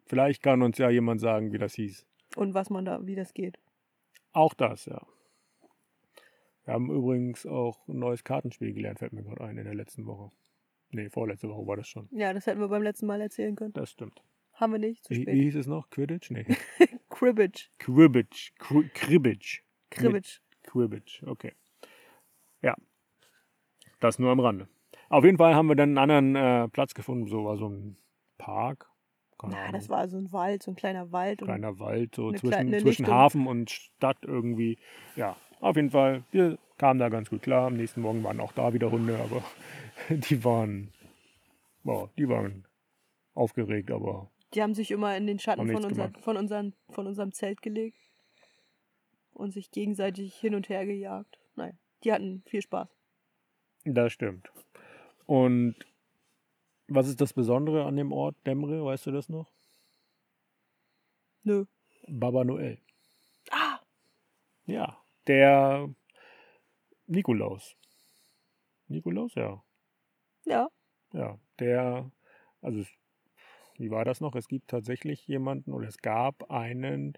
[0.06, 2.06] Vielleicht kann uns ja jemand sagen, wie das hieß.
[2.36, 3.58] Und was man da, wie das geht.
[4.32, 5.04] Auch das, ja.
[6.64, 10.06] Wir haben übrigens auch ein neues Kartenspiel gelernt, fällt mir gerade ein, in der letzten
[10.06, 10.30] Woche.
[10.90, 12.08] Nee, vorletzte Woche war das schon.
[12.12, 13.72] Ja, das hätten wir beim letzten Mal erzählen können.
[13.72, 14.22] Das stimmt.
[14.54, 15.34] Haben wir nicht, zu Wie, spät.
[15.34, 15.90] wie hieß es noch?
[15.90, 16.30] Quidditch?
[16.30, 16.44] Nee.
[17.10, 17.70] Cribbage.
[17.78, 18.52] Cribbage.
[18.58, 19.62] Cri- Cribbage.
[19.90, 20.40] Cribbage.
[20.62, 21.52] Quidditch, okay.
[22.62, 22.76] Ja.
[24.02, 24.68] Das nur am Rande.
[25.10, 27.96] Auf jeden Fall haben wir dann einen anderen äh, Platz gefunden, so war so ein
[28.36, 28.90] Park.
[29.38, 29.72] Keine Ahnung.
[29.72, 31.40] das war so ein Wald, so ein kleiner Wald.
[31.40, 33.06] Kleiner Wald, so zwischen, zwischen Lichtung.
[33.06, 34.78] Hafen und Stadt irgendwie.
[35.14, 37.68] Ja, auf jeden Fall, wir kamen da ganz gut klar.
[37.68, 39.44] Am nächsten Morgen waren auch da wieder Hunde, aber
[40.08, 40.90] die waren,
[41.84, 42.64] boah, die waren
[43.34, 47.32] aufgeregt, aber die haben sich immer in den Schatten von, unser, von, unseren, von unserem
[47.32, 48.10] Zelt gelegt
[49.32, 51.38] und sich gegenseitig hin und her gejagt.
[51.54, 52.88] Nein, die hatten viel Spaß.
[53.84, 54.50] Das stimmt.
[55.26, 55.76] Und
[56.88, 59.50] was ist das Besondere an dem Ort Demre, weißt du das noch?
[61.44, 61.64] Nö.
[62.08, 62.78] Baba Noel.
[63.50, 63.80] Ah,
[64.66, 65.88] Ja, der
[67.06, 67.76] Nikolaus.
[68.88, 69.62] Nikolaus, ja.
[70.44, 70.68] ja.
[71.12, 72.10] Ja, der,
[72.60, 72.92] also, es-
[73.78, 74.34] wie war das noch?
[74.36, 77.14] Es gibt tatsächlich jemanden oder es gab einen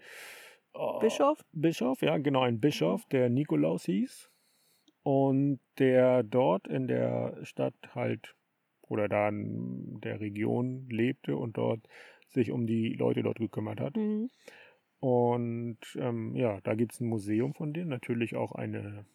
[0.73, 1.43] oh, Bischof?
[1.53, 4.31] Bischof, ja, genau, ein Bischof, der Nikolaus hieß
[5.05, 8.35] und der dort in der Stadt halt
[8.81, 11.87] oder da in der Region lebte und dort
[12.29, 13.95] sich um die Leute dort gekümmert hat.
[13.95, 14.31] Mhm.
[14.99, 19.05] Und ähm, ja, da gibt es ein Museum von dem, natürlich auch eine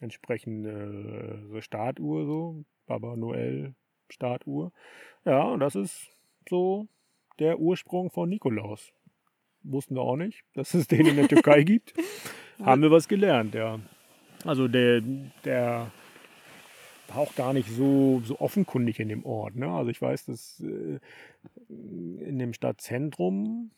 [0.00, 3.74] entsprechende so Statue, so Baba Noel
[4.08, 4.70] Statue.
[5.24, 6.12] Ja, und das ist
[6.48, 6.86] so
[7.40, 8.92] der Ursprung von Nikolaus.
[9.64, 11.92] Wussten wir auch nicht, dass es den in der Türkei gibt.
[12.62, 13.80] Haben wir was gelernt, ja.
[14.44, 15.00] Also der,
[15.44, 15.90] der
[17.08, 19.56] war auch gar nicht so, so offenkundig in dem Ort.
[19.56, 19.68] Ne?
[19.68, 20.98] Also ich weiß, dass äh,
[21.68, 23.70] in dem Stadtzentrum,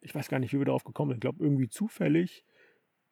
[0.00, 2.44] ich weiß gar nicht, wie wir darauf gekommen sind, ich glaube irgendwie zufällig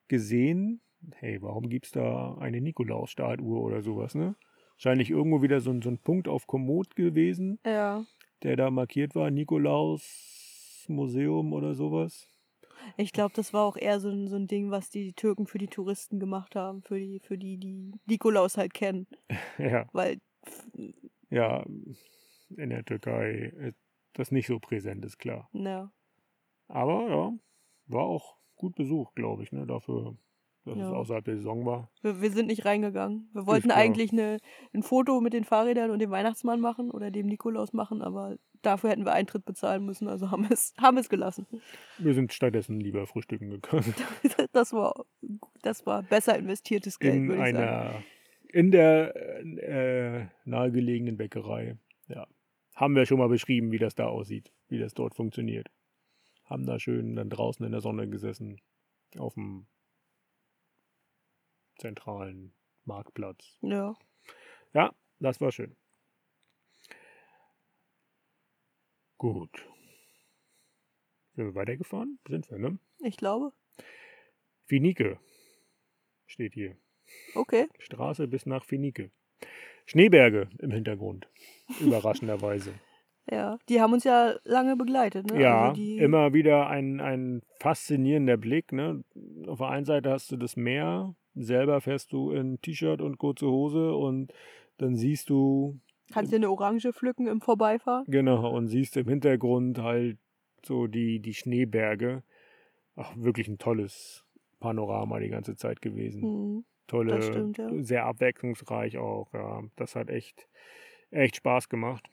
[0.08, 0.80] gesehen,
[1.14, 4.34] hey, warum gibt es da eine Nikolaus-Statue oder sowas, ne?
[4.76, 8.04] Wahrscheinlich irgendwo wieder so, ein- so ein Punkt auf Komoot gewesen, Ja.
[8.42, 12.26] der da markiert war, Nikolaus Museum oder sowas.
[12.96, 15.58] Ich glaube, das war auch eher so ein, so ein Ding, was die Türken für
[15.58, 19.06] die Touristen gemacht haben, für die, für die, die Nikolaus halt kennen.
[19.58, 20.18] ja, Weil,
[21.30, 21.64] ja,
[22.56, 23.76] in der Türkei ist
[24.14, 25.48] das nicht so präsent, ist klar.
[25.52, 25.92] na,
[26.68, 27.32] Aber ja,
[27.86, 29.66] war auch gut besucht, glaube ich, ne?
[29.66, 30.16] Dafür,
[30.64, 30.92] dass es Ja.
[30.92, 31.90] außerhalb der Saison war.
[32.02, 33.28] wir, wir sind nicht reingegangen.
[33.32, 34.38] Wir wollten eigentlich eine,
[34.74, 38.90] ein Foto mit den Fahrrädern und dem Weihnachtsmann machen oder dem Nikolaus machen, aber dafür
[38.90, 41.46] hätten wir Eintritt bezahlen müssen, also haben wir es, haben es gelassen.
[41.98, 43.94] Wir sind stattdessen lieber frühstücken gegangen.
[44.52, 45.04] Das war,
[45.62, 47.58] das war besser investiertes Geld, in würde ich sagen.
[47.58, 48.02] einer
[48.52, 51.78] in der äh, nahegelegenen Bäckerei.
[52.08, 52.26] Ja.
[52.74, 55.68] Haben wir schon mal beschrieben, wie das da aussieht, wie das dort funktioniert.
[56.44, 58.60] Haben da schön dann draußen in der Sonne gesessen,
[59.18, 59.66] auf dem
[61.78, 62.52] zentralen
[62.84, 63.58] Marktplatz.
[63.62, 63.96] Ja.
[64.74, 65.76] Ja, das war schön.
[69.20, 69.68] Gut.
[71.34, 72.18] Sind wir weitergefahren?
[72.26, 72.78] Sind wir, ne?
[73.00, 73.52] Ich glaube.
[74.64, 75.18] Finike
[76.26, 76.78] steht hier.
[77.34, 77.66] Okay.
[77.80, 79.10] Straße bis nach Finike.
[79.84, 81.28] Schneeberge im Hintergrund.
[81.82, 82.72] Überraschenderweise.
[83.30, 83.58] Ja.
[83.68, 85.38] Die haben uns ja lange begleitet, ne?
[85.38, 88.72] ja, also immer wieder ein, ein faszinierender Blick.
[88.72, 89.04] Ne?
[89.46, 93.48] Auf der einen Seite hast du das Meer, selber fährst du in T-Shirt und kurze
[93.48, 94.32] Hose und
[94.78, 95.78] dann siehst du,
[96.12, 98.04] Kannst dir eine Orange pflücken im Vorbeifahren?
[98.08, 100.18] genau, und siehst im Hintergrund halt
[100.64, 102.22] so die, die Schneeberge.
[102.96, 104.24] Ach, wirklich ein tolles
[104.58, 106.20] Panorama die ganze Zeit gewesen.
[106.20, 106.64] Mhm.
[106.86, 107.70] tolle, stimmt, ja.
[107.82, 109.32] sehr abwechslungsreich auch.
[109.32, 109.62] Ja.
[109.76, 110.48] Das hat echt,
[111.10, 112.10] echt Spaß gemacht.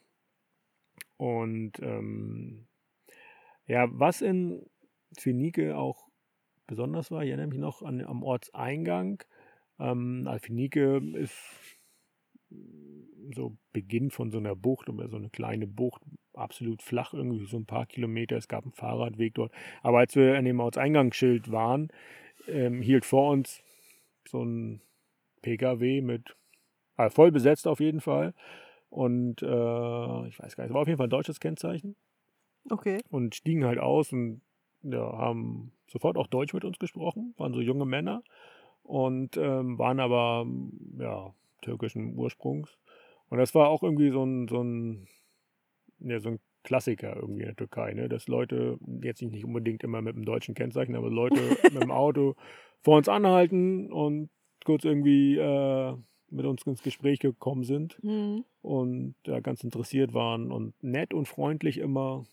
[1.17, 2.67] Und ähm,
[3.65, 4.65] ja, was in
[5.17, 6.07] Finike auch
[6.67, 9.23] besonders war, ich erinnere mich noch an, am Ortseingang.
[9.79, 11.77] Ähm, Finike ist
[13.33, 16.01] so Beginn von so einer Bucht, oder so eine kleine Bucht,
[16.33, 18.37] absolut flach, irgendwie so ein paar Kilometer.
[18.37, 19.51] Es gab einen Fahrradweg dort.
[19.81, 21.89] Aber als wir an dem Ortseingangsschild waren,
[22.47, 23.63] ähm, hielt vor uns
[24.27, 24.81] so ein
[25.41, 26.35] PKW mit,
[26.97, 28.33] äh, voll besetzt auf jeden Fall.
[28.89, 31.95] Und äh, ich weiß gar nicht, es war auf jeden Fall ein deutsches Kennzeichen.
[32.69, 32.99] Okay.
[33.09, 34.41] Und stiegen halt aus und
[34.83, 38.23] ja, haben sofort auch Deutsch mit uns gesprochen, waren so junge Männer
[38.83, 40.45] und ähm, waren aber
[40.99, 42.77] ja, türkischen Ursprungs.
[43.29, 45.07] Und das war auch irgendwie so ein, so ein,
[45.99, 48.09] ja, so ein Klassiker irgendwie in der Türkei, ne?
[48.09, 51.35] dass Leute, jetzt nicht unbedingt immer mit dem deutschen Kennzeichen, aber Leute
[51.73, 52.35] mit dem Auto
[52.81, 54.29] vor uns anhalten und
[54.65, 55.93] kurz irgendwie äh,
[56.29, 58.43] mit uns ins Gespräch gekommen sind Mhm.
[58.61, 62.25] und ja, ganz interessiert waren und nett und freundlich immer.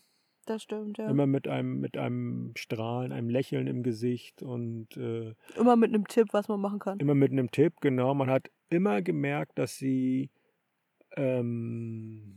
[0.45, 1.09] Das stimmt, ja.
[1.09, 6.07] Immer mit einem, mit einem Strahlen, einem Lächeln im Gesicht und äh, Immer mit einem
[6.07, 6.99] Tipp, was man machen kann.
[6.99, 8.13] immer mit einem Tipp, genau.
[8.13, 10.29] Man hat immer gemerkt, dass sie
[11.15, 12.35] ähm,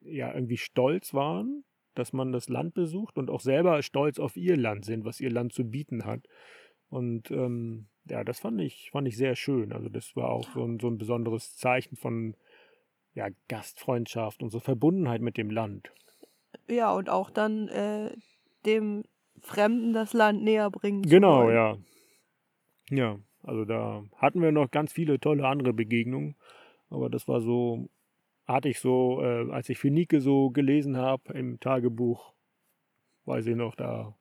[0.00, 1.64] ja irgendwie stolz waren,
[1.94, 5.30] dass man das Land besucht und auch selber stolz auf ihr Land sind, was ihr
[5.30, 6.26] Land zu bieten hat.
[6.88, 9.72] Und ähm, ja, das fand ich, fand ich sehr schön.
[9.72, 12.34] Also das war auch so ein, so ein besonderes Zeichen von
[13.14, 15.92] ja, Gastfreundschaft und so Verbundenheit mit dem Land.
[16.68, 18.14] Ja, und auch dann äh,
[18.64, 19.04] dem
[19.40, 21.02] Fremden das Land näher bringen.
[21.02, 21.54] Genau, wollen.
[21.54, 21.76] ja.
[22.90, 26.36] Ja, also da hatten wir noch ganz viele tolle andere Begegnungen.
[26.92, 27.88] Aber das war so,
[28.44, 32.34] hatte ich so, äh, als ich für Nike so gelesen habe im Tagebuch,
[33.24, 34.14] weiß ich noch, da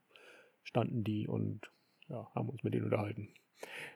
[0.63, 1.69] standen die und
[2.07, 3.33] ja, haben uns mit denen unterhalten.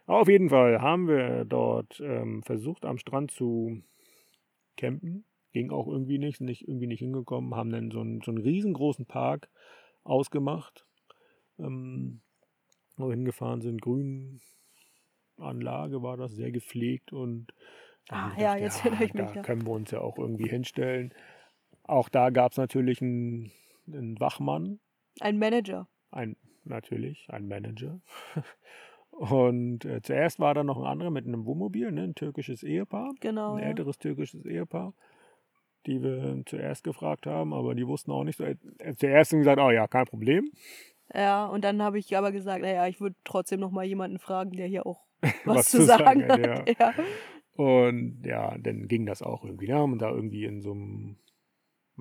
[0.08, 3.82] Auf jeden Fall haben wir dort ähm, versucht, am Strand zu
[4.76, 5.24] campen.
[5.54, 9.06] Ging auch irgendwie nicht, nicht irgendwie nicht hingekommen, haben dann so einen, so einen riesengroßen
[9.06, 9.50] Park
[10.04, 10.86] ausgemacht,
[11.60, 12.20] ähm,
[12.98, 13.82] wo wir hingefahren sind.
[13.82, 14.42] Grünanlage
[16.04, 17.54] war das, sehr gepflegt und
[18.10, 19.42] Ah, ja, gedacht, jetzt erinnere ich mich, Da ja.
[19.42, 21.14] können wir uns ja auch irgendwie hinstellen.
[21.84, 23.52] Auch da gab es natürlich einen,
[23.88, 24.80] einen Wachmann,
[25.20, 25.88] Ein Manager.
[26.12, 28.00] ein, natürlich, ein Manager.
[29.12, 33.14] Und äh, zuerst war da noch ein anderer mit einem Wohnmobil, ne, ein türkisches Ehepaar,
[33.22, 33.54] Genau.
[33.56, 33.70] ein Ja.
[33.70, 34.94] älteres türkisches Ehepaar,
[35.86, 38.44] die wir zuerst gefragt haben, aber die wussten auch nicht so.
[38.44, 38.56] Äh,
[38.98, 40.52] zuerst haben sie gesagt, oh ja, kein Problem.
[41.14, 44.52] ja, und dann habe ich aber gesagt, naja, ich würde trotzdem noch mal jemanden fragen,
[44.52, 45.06] der hier auch
[45.46, 46.80] was, Was zu sagen sagen hat, hat.
[46.80, 46.94] Ja.
[47.56, 49.68] Und ja, dann ging das auch irgendwie.
[49.68, 51.18] Da haben wir da irgendwie in so einem,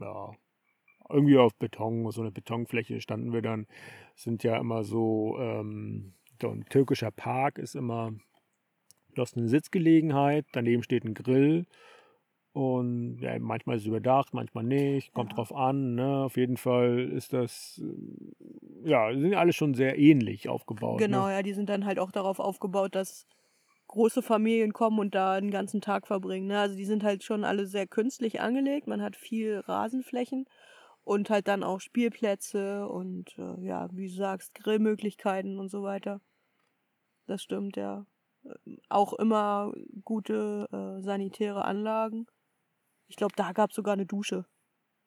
[0.00, 0.32] ja,
[1.08, 3.66] irgendwie auf Beton, so eine Betonfläche standen wir dann.
[4.16, 8.12] Es sind ja immer so, ähm, so ein türkischer Park ist immer,
[9.14, 11.66] du hast eine Sitzgelegenheit, daneben steht ein Grill.
[12.52, 15.36] Und ja, manchmal ist es überdacht, manchmal nicht, kommt Ja.
[15.36, 15.94] drauf an.
[15.96, 16.24] Ne?
[16.24, 17.82] Auf jeden Fall ist das,
[18.84, 20.98] ja, sind alle schon sehr ähnlich aufgebaut.
[20.98, 21.32] Genau, Ne?
[21.32, 23.26] ja, die sind dann halt auch darauf aufgebaut, dass
[23.94, 26.48] große Familien kommen und da den ganzen Tag verbringen.
[26.48, 26.58] Ne?
[26.58, 28.86] Also die sind halt schon alle sehr künstlich angelegt.
[28.88, 30.46] Man hat viel Rasenflächen
[31.04, 36.20] und halt dann auch Spielplätze und äh, ja, wie du sagst, Grillmöglichkeiten und so weiter.
[37.26, 38.06] Das stimmt, ja.
[38.44, 39.72] Ähm, Auch immer
[40.04, 42.26] gute äh, sanitäre Anlagen.
[43.06, 44.44] Ich glaube, da gab es sogar eine Dusche.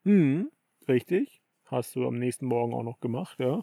[0.03, 0.49] Mhm,
[0.88, 1.41] richtig.
[1.65, 3.61] Hast du am nächsten Morgen auch noch gemacht, ja.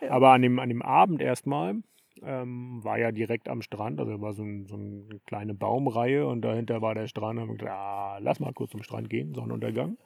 [0.00, 0.10] Ja.
[0.10, 1.82] Aber an dem, an dem Abend erstmal
[2.24, 6.42] ähm, war ja direkt am Strand, also war so, ein, so eine kleine Baumreihe und
[6.42, 7.38] dahinter war der Strand.
[7.40, 9.96] Und gedacht, ah, lass mal kurz zum Strand gehen, Sonnenuntergang.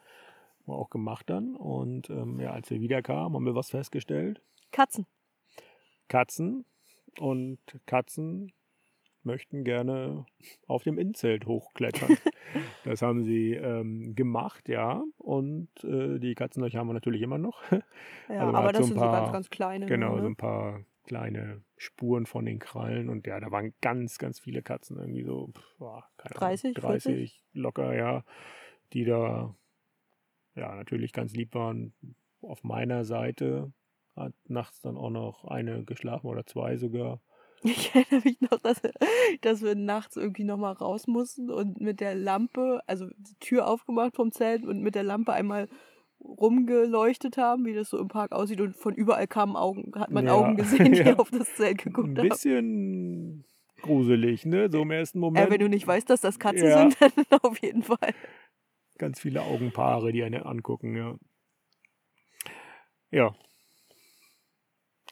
[0.66, 1.54] Wir auch gemacht dann.
[1.56, 4.40] Und ähm, ja, als wir wiederkamen, haben wir was festgestellt.
[4.72, 5.06] Katzen.
[6.08, 6.64] Katzen
[7.18, 8.52] und Katzen
[9.22, 10.24] möchten gerne
[10.68, 12.16] auf dem Innenzelt hochklettern.
[12.84, 15.02] das haben sie ähm, gemacht, ja.
[15.18, 17.60] Und äh, die Katzenlöcher haben wir natürlich immer noch.
[18.28, 19.86] Ja, Also aber das sind so ganz, paar- ganz kleine.
[19.86, 20.30] genau, nur, so ne?
[20.30, 23.08] ein paar kleine Spuren von den Krallen.
[23.08, 27.44] Und ja, da waren ganz, ganz viele Katzen, irgendwie so, boah, keine Ahnung, 30, 30
[27.52, 28.24] locker, ja,
[28.92, 29.54] die da
[30.54, 31.94] ja natürlich ganz lieb waren.
[32.40, 33.72] Auf meiner Seite
[34.14, 37.20] hat nachts dann auch noch eine geschlafen oder zwei sogar.
[37.62, 38.82] Ich erinnere mich noch, dass,
[39.40, 44.14] dass wir nachts irgendwie nochmal raus mussten und mit der Lampe, also die Tür aufgemacht
[44.14, 45.68] vom Zelt und mit der Lampe einmal
[46.28, 50.26] rumgeleuchtet haben, wie das so im Park aussieht und von überall kamen Augen, hat man
[50.26, 51.16] Ja, Augen gesehen, die ja.
[51.16, 52.28] auf das Zelt Ein geguckt haben.
[52.28, 53.44] bisschen
[53.82, 54.68] gruselig, ne?
[54.70, 55.46] So im ersten Moment.
[55.46, 56.90] Äh, wenn du nicht weißt, dass das Katzen Ja.
[56.90, 56.96] sind,
[57.30, 58.14] dann auf jeden Fall.
[58.98, 61.14] Ganz viele Augenpaare, die einen angucken, ja.
[63.10, 63.34] Ja.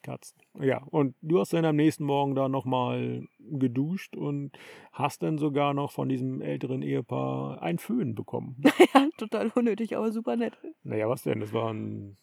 [0.04, 0.38] Katzen.
[0.60, 4.52] Ja, und du hast dann am nächsten Morgen da nochmal geduscht und
[4.92, 8.62] hast dann sogar noch von diesem älteren Ehepaar ein Föhn bekommen.
[8.94, 10.56] ja, total unnötig, aber super nett.
[10.84, 11.40] Naja, was denn?
[11.40, 12.16] Das waren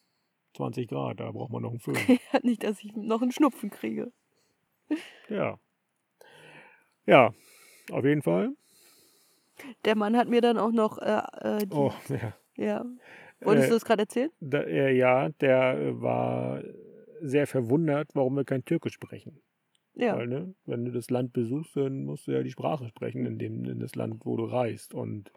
[0.55, 1.95] 20 Grad, da braucht man noch einen Föhn.
[2.33, 4.11] Ja, nicht, dass ich noch einen Schnupfen kriege.
[5.29, 5.57] Ja.
[7.05, 7.33] Ja,
[7.91, 8.51] auf jeden Fall.
[9.85, 12.33] Der Mann hat mir dann auch noch, äh, äh, die, Oh, ja.
[12.57, 12.85] ja.
[13.41, 14.29] Wolltest Äh, du das gerade erzählen?
[14.39, 16.61] Da, äh, ja, der war
[17.21, 19.41] sehr verwundert, warum wir kein Türkisch sprechen.
[19.93, 20.15] Ja.
[20.17, 23.37] Weil, ne, wenn du das Land besuchst, dann musst du ja die Sprache sprechen in,
[23.37, 24.93] dem, in das Land, wo du reist.
[24.93, 25.31] Und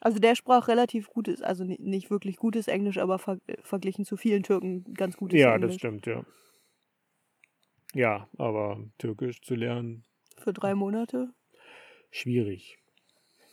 [0.00, 4.16] Also der sprach relativ gutes, also ni- nicht wirklich gutes Englisch, aber ver verglichen zu
[4.16, 5.72] vielen Türken ganz gutes ja, Englisch.
[5.72, 6.24] das stimmt, ja.
[7.94, 10.04] Ja, aber Türkisch zu lernen,
[10.38, 11.32] Für drei Monate.
[12.10, 12.76] schwierig.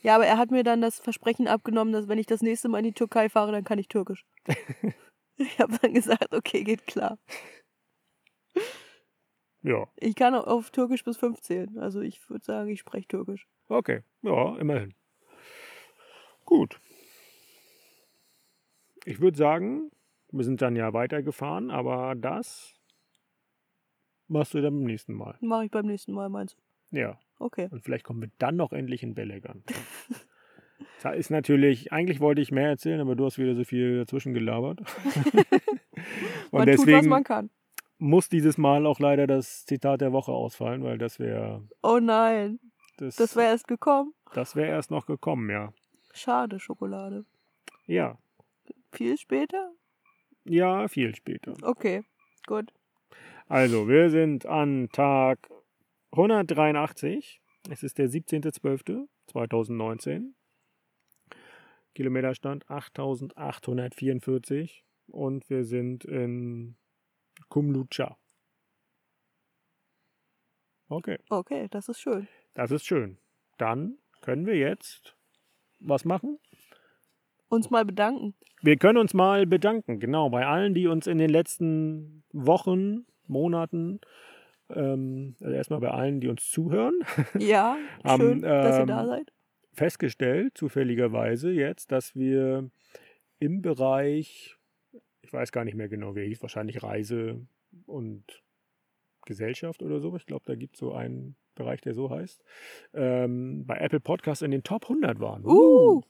[0.02, 2.78] Ja, aber er hat mir dann das Versprechen abgenommen, dass wenn ich das nächste Mal
[2.78, 4.24] in die Türkei fahre, dann kann ich Türkisch.
[5.36, 7.18] ich habe dann gesagt, okay, geht klar.
[9.62, 11.78] Ja, Ich kann auch auf Türkisch bis 15.
[11.78, 13.46] Also ich würde sagen, ich spreche Türkisch.
[13.68, 14.02] okay.
[14.22, 14.94] Ja, immerhin.
[16.44, 16.80] Gut.
[19.04, 19.90] ich würde sagen,
[20.32, 22.74] wir sind dann ja weitergefahren, aber das
[24.28, 25.36] machst du dann beim nächsten Mal.
[25.40, 26.56] Mache ich beim nächsten Mal, meinst
[26.90, 26.98] du?
[26.98, 27.18] Ja.
[27.38, 27.68] Okay.
[27.70, 29.64] Und vielleicht kommen wir dann noch endlich in Bellegern.
[31.02, 34.34] Das ist natürlich, eigentlich wollte ich mehr erzählen, aber du hast wieder so viel dazwischen
[34.34, 34.80] gelabert.
[36.50, 37.50] Und man tut, was deswegen man kann.
[37.98, 42.60] muss dieses Mal auch leider das Zitat der Woche ausfallen, weil das wäre Oh nein,
[42.98, 44.12] das, das wäre erst gekommen.
[44.34, 45.72] das wäre erst noch gekommen, ja.
[46.12, 47.24] Schade, Schokolade.
[47.86, 48.18] Ja,
[48.92, 49.72] Viel später?
[50.44, 51.54] ja, viel später.
[51.62, 52.02] Okay,
[52.46, 52.72] gut.
[53.48, 55.50] Also, wir sind an Tag
[56.12, 57.40] 183.
[57.70, 60.32] Es ist der 17.12.2019.
[61.94, 66.76] Kilometerstand 8844 und wir sind in
[67.48, 68.16] Kumlucha.
[70.88, 72.28] Okay, Okay, das ist schön.
[72.54, 73.18] das ist schön.
[73.58, 75.16] Dann können wir jetzt
[75.80, 76.38] was machen?
[77.48, 78.34] Uns mal bedanken.
[78.62, 84.00] Wir können uns mal bedanken, genau, bei allen, die uns in den letzten Wochen, Monaten,
[84.70, 86.94] ähm, also erstmal bei allen, die uns zuhören,
[87.38, 89.32] Ja, Am, schön, dass ihr ähm, da seid.
[89.72, 92.70] Festgestellt, zufälligerweise jetzt, dass wir
[93.38, 94.56] im Bereich,
[95.22, 97.40] ich weiß gar nicht mehr genau, wie hieß, wahrscheinlich Reise
[97.86, 98.42] und
[99.24, 102.42] Gesellschaft oder so, ich glaube, da gibt es so einen Bereich, der so heißt,
[102.94, 105.44] ähm, bei Apple Podcasts in den Top 100 waren.
[105.44, 106.02] Uh,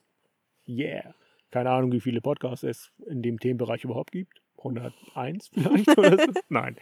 [0.66, 1.14] Yeah.
[1.50, 4.40] Keine Ahnung, wie viele Podcasts es in dem Themenbereich überhaupt gibt.
[4.58, 6.32] 101 vielleicht oder so.
[6.48, 6.76] Nein,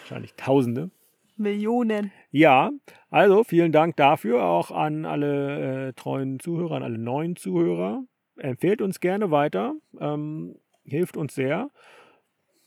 [0.00, 0.90] wahrscheinlich Tausende.
[1.40, 2.12] Millionen.
[2.30, 2.70] Ja,
[3.10, 8.04] also vielen Dank dafür auch an alle äh, treuen Zuhörer, an alle neuen Zuhörer.
[8.36, 11.70] Empfehlt uns gerne weiter, ähm, hilft uns sehr.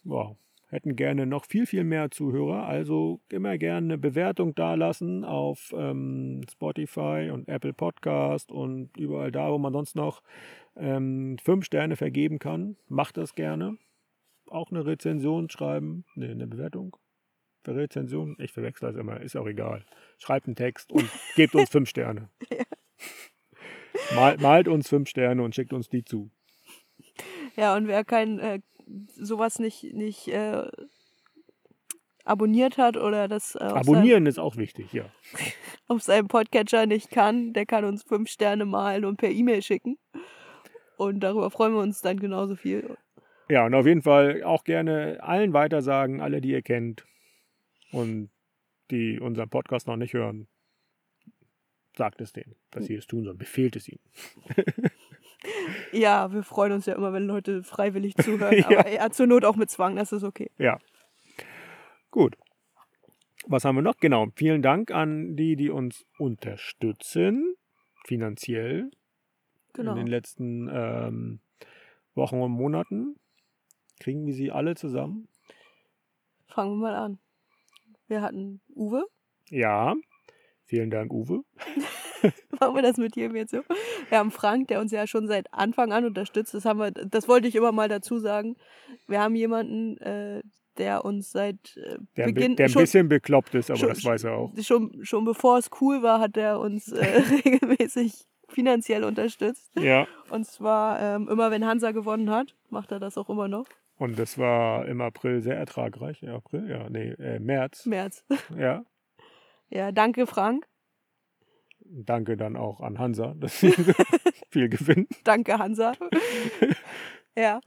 [0.04, 0.36] Wow,
[0.68, 2.66] hätten gerne noch viel, viel mehr Zuhörer.
[2.66, 9.52] Also immer gerne eine Bewertung dalassen auf ähm, Spotify und Apple Podcast und überall da,
[9.52, 10.22] wo man sonst noch
[10.76, 12.76] ähm, fünf Sterne vergeben kann.
[12.88, 13.78] Macht das gerne.
[14.50, 16.98] Auch eine Rezension schreiben, ne, eine Bewertung.
[17.64, 19.86] Für Rezension, ich verwechsel das immer, ist auch egal.
[20.18, 22.30] Schreibt einen Text und gebt uns fünf Sterne.
[24.14, 26.30] Mal, malt uns fünf Sterne und schickt uns die zu.
[27.56, 28.60] Ja, und wer kein äh,
[29.16, 30.68] sowas nicht, nicht äh,
[32.26, 35.04] abonniert hat oder das äh, Abonnieren ist auch wichtig, ja.
[35.04, 35.52] Seinem,
[35.88, 39.98] auf seinem Podcatcher nicht kann, der kann uns fünf Sterne malen und per E-Mail schicken.
[40.98, 42.98] Und darüber freuen wir uns dann genauso viel.
[43.48, 47.06] Ja, und auf jeden Fall auch gerne allen weitersagen, alle, die ihr kennt
[47.94, 48.30] und
[48.92, 50.48] die unseren Podcast noch nicht hören.
[51.96, 53.38] Sagt es denen, dass sie es tun sollen.
[53.38, 54.02] Befehlt es ihnen.
[55.92, 58.56] Ja, wir freuen uns ja immer, wenn Leute freiwillig zuhören.
[58.70, 58.80] Ja.
[58.80, 60.50] Aber ja, zur Not auch mit Zwang, das ist okay.
[60.58, 60.80] Ja.
[62.12, 62.38] Gut.
[63.46, 63.98] Was haben wir noch?
[63.98, 64.28] Genau.
[64.36, 67.56] Vielen Dank an die, die uns unterstützen,
[68.06, 68.90] finanziell
[69.74, 69.92] Genau.
[69.92, 71.40] in den letzten ähm,
[72.16, 73.16] Wochen und Monaten.
[74.00, 75.28] Kriegen wir sie alle zusammen?
[76.48, 77.20] Fangen wir mal an.
[78.14, 79.06] Wir hatten Uwe.
[79.50, 79.96] Ja.
[80.66, 81.42] Vielen Dank, Uwe.
[82.60, 83.62] Machen wir das mit jedem jetzt so?
[84.10, 86.54] Wir haben Frank, der uns ja schon seit Anfang an unterstützt.
[86.54, 88.56] Das haben wir, das wollte ich immer mal dazu sagen.
[89.08, 90.44] Wir haben jemanden, äh,
[90.78, 94.06] der uns seit äh, Der, Beginn der ein schon, bisschen bekloppt ist, aber schon- das
[94.06, 94.52] weiß er auch.
[94.62, 97.04] schon, schon bevor es cool war, hat er uns äh,
[97.44, 99.72] regelmäßig finanziell unterstützt.
[99.80, 100.06] Ja.
[100.30, 103.66] Und zwar ähm, immer, wenn Hansa gewonnen hat, macht er das auch immer noch.
[103.98, 106.22] Und das war im April sehr ertragreich.
[106.22, 107.86] Ja, April, ja, nee, äh, März.
[107.86, 108.26] März.
[108.58, 108.86] Ja.
[109.70, 110.68] Ja, danke Frank.
[111.80, 113.72] Danke dann auch an Hansa, dass sie
[114.50, 115.08] viel gewinnen.
[115.24, 115.94] Danke Hansa.
[117.38, 117.60] ja.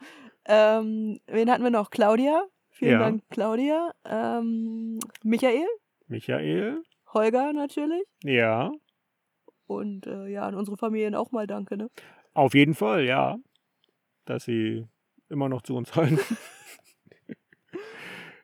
[0.47, 1.91] Ähm, wen hatten wir noch?
[1.91, 2.45] Claudia.
[2.71, 2.99] Vielen Ja.
[2.99, 3.93] Dank, Claudia.
[4.05, 5.67] Ähm, Michael.
[6.07, 6.83] Michael.
[7.13, 8.05] Holger natürlich.
[8.23, 8.71] Ja.
[9.67, 11.89] Und äh, ja, an unsere Familien auch mal danke, ne?
[12.35, 13.37] Auf jeden Fall, ja.
[14.27, 14.87] Dass sie
[15.29, 16.19] immer noch zu uns halten.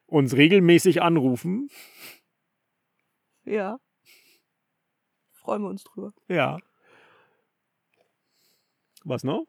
[0.07, 1.69] uns regelmäßig anrufen.
[3.45, 3.79] Ja.
[5.33, 6.13] Freuen wir uns drüber.
[6.29, 6.59] Ja.
[9.05, 9.45] Was noch?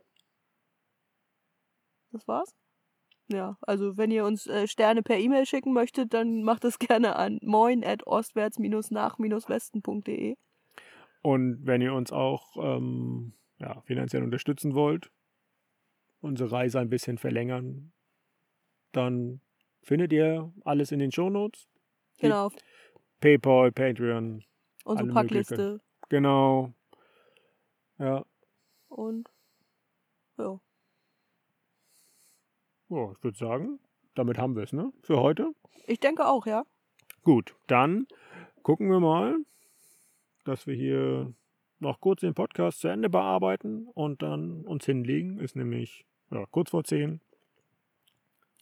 [2.11, 2.53] Das war's?
[3.27, 7.15] Ja, also wenn ihr uns äh, Sterne per E-Mail schicken möchtet, dann macht es gerne
[7.15, 10.35] an moin at ostwärts-nach-westen.de.
[11.21, 15.09] Und wenn ihr uns auch ähm, ja, finanziell unterstützen wollt,
[16.23, 17.91] unsere Reise ein bisschen verlängern,
[18.91, 19.41] dann
[19.81, 21.67] findet ihr alles in den Shownotes.
[22.19, 22.49] Genau,
[23.19, 24.43] PayPal, Patreon,
[24.85, 25.81] unsere Packliste.
[26.09, 26.73] genau.
[27.99, 28.25] Ja,
[28.87, 29.29] Und
[30.37, 30.59] ja,
[32.89, 33.79] oh, ich würde sagen,
[34.15, 34.91] damit haben wir es, ne?
[35.01, 35.53] Für heute.
[35.87, 36.65] ich denke auch, ja.
[37.23, 38.07] Gut, dann
[38.63, 39.37] gucken wir mal,
[40.45, 41.33] dass wir hier
[41.79, 45.39] noch kurz den Podcast zu Ende bearbeiten und dann uns hinlegen.
[45.39, 47.21] Ist nämlich Ja, kurz vor 10.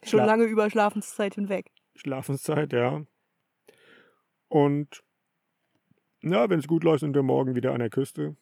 [0.03, 1.71] Schon Schla- lange über Schlafenszeit hinweg.
[1.95, 3.05] Schlafenszeit, ja.
[4.47, 5.03] Und
[6.21, 8.35] ja, wenn es gut läuft, sind wir morgen wieder an der Küste.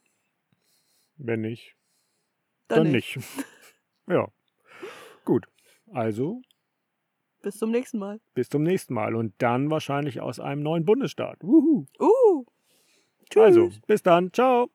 [1.17, 1.75] Wenn nicht,
[2.67, 3.17] Dann, dann, nicht.
[3.17, 3.27] nicht.
[4.07, 4.27] ja.
[5.25, 5.47] Gut.
[5.91, 6.41] Also,
[7.41, 8.19] Bis zum nächsten Mal.
[8.33, 9.15] bis zum nächsten Mal.
[9.15, 11.37] Und dann wahrscheinlich aus einem neuen Bundesstaat.
[11.41, 11.85] Wuhu.
[11.99, 12.45] Uh.
[13.29, 13.43] Tschüss.
[13.43, 14.31] Also, bis dann.
[14.33, 14.69] Ciao.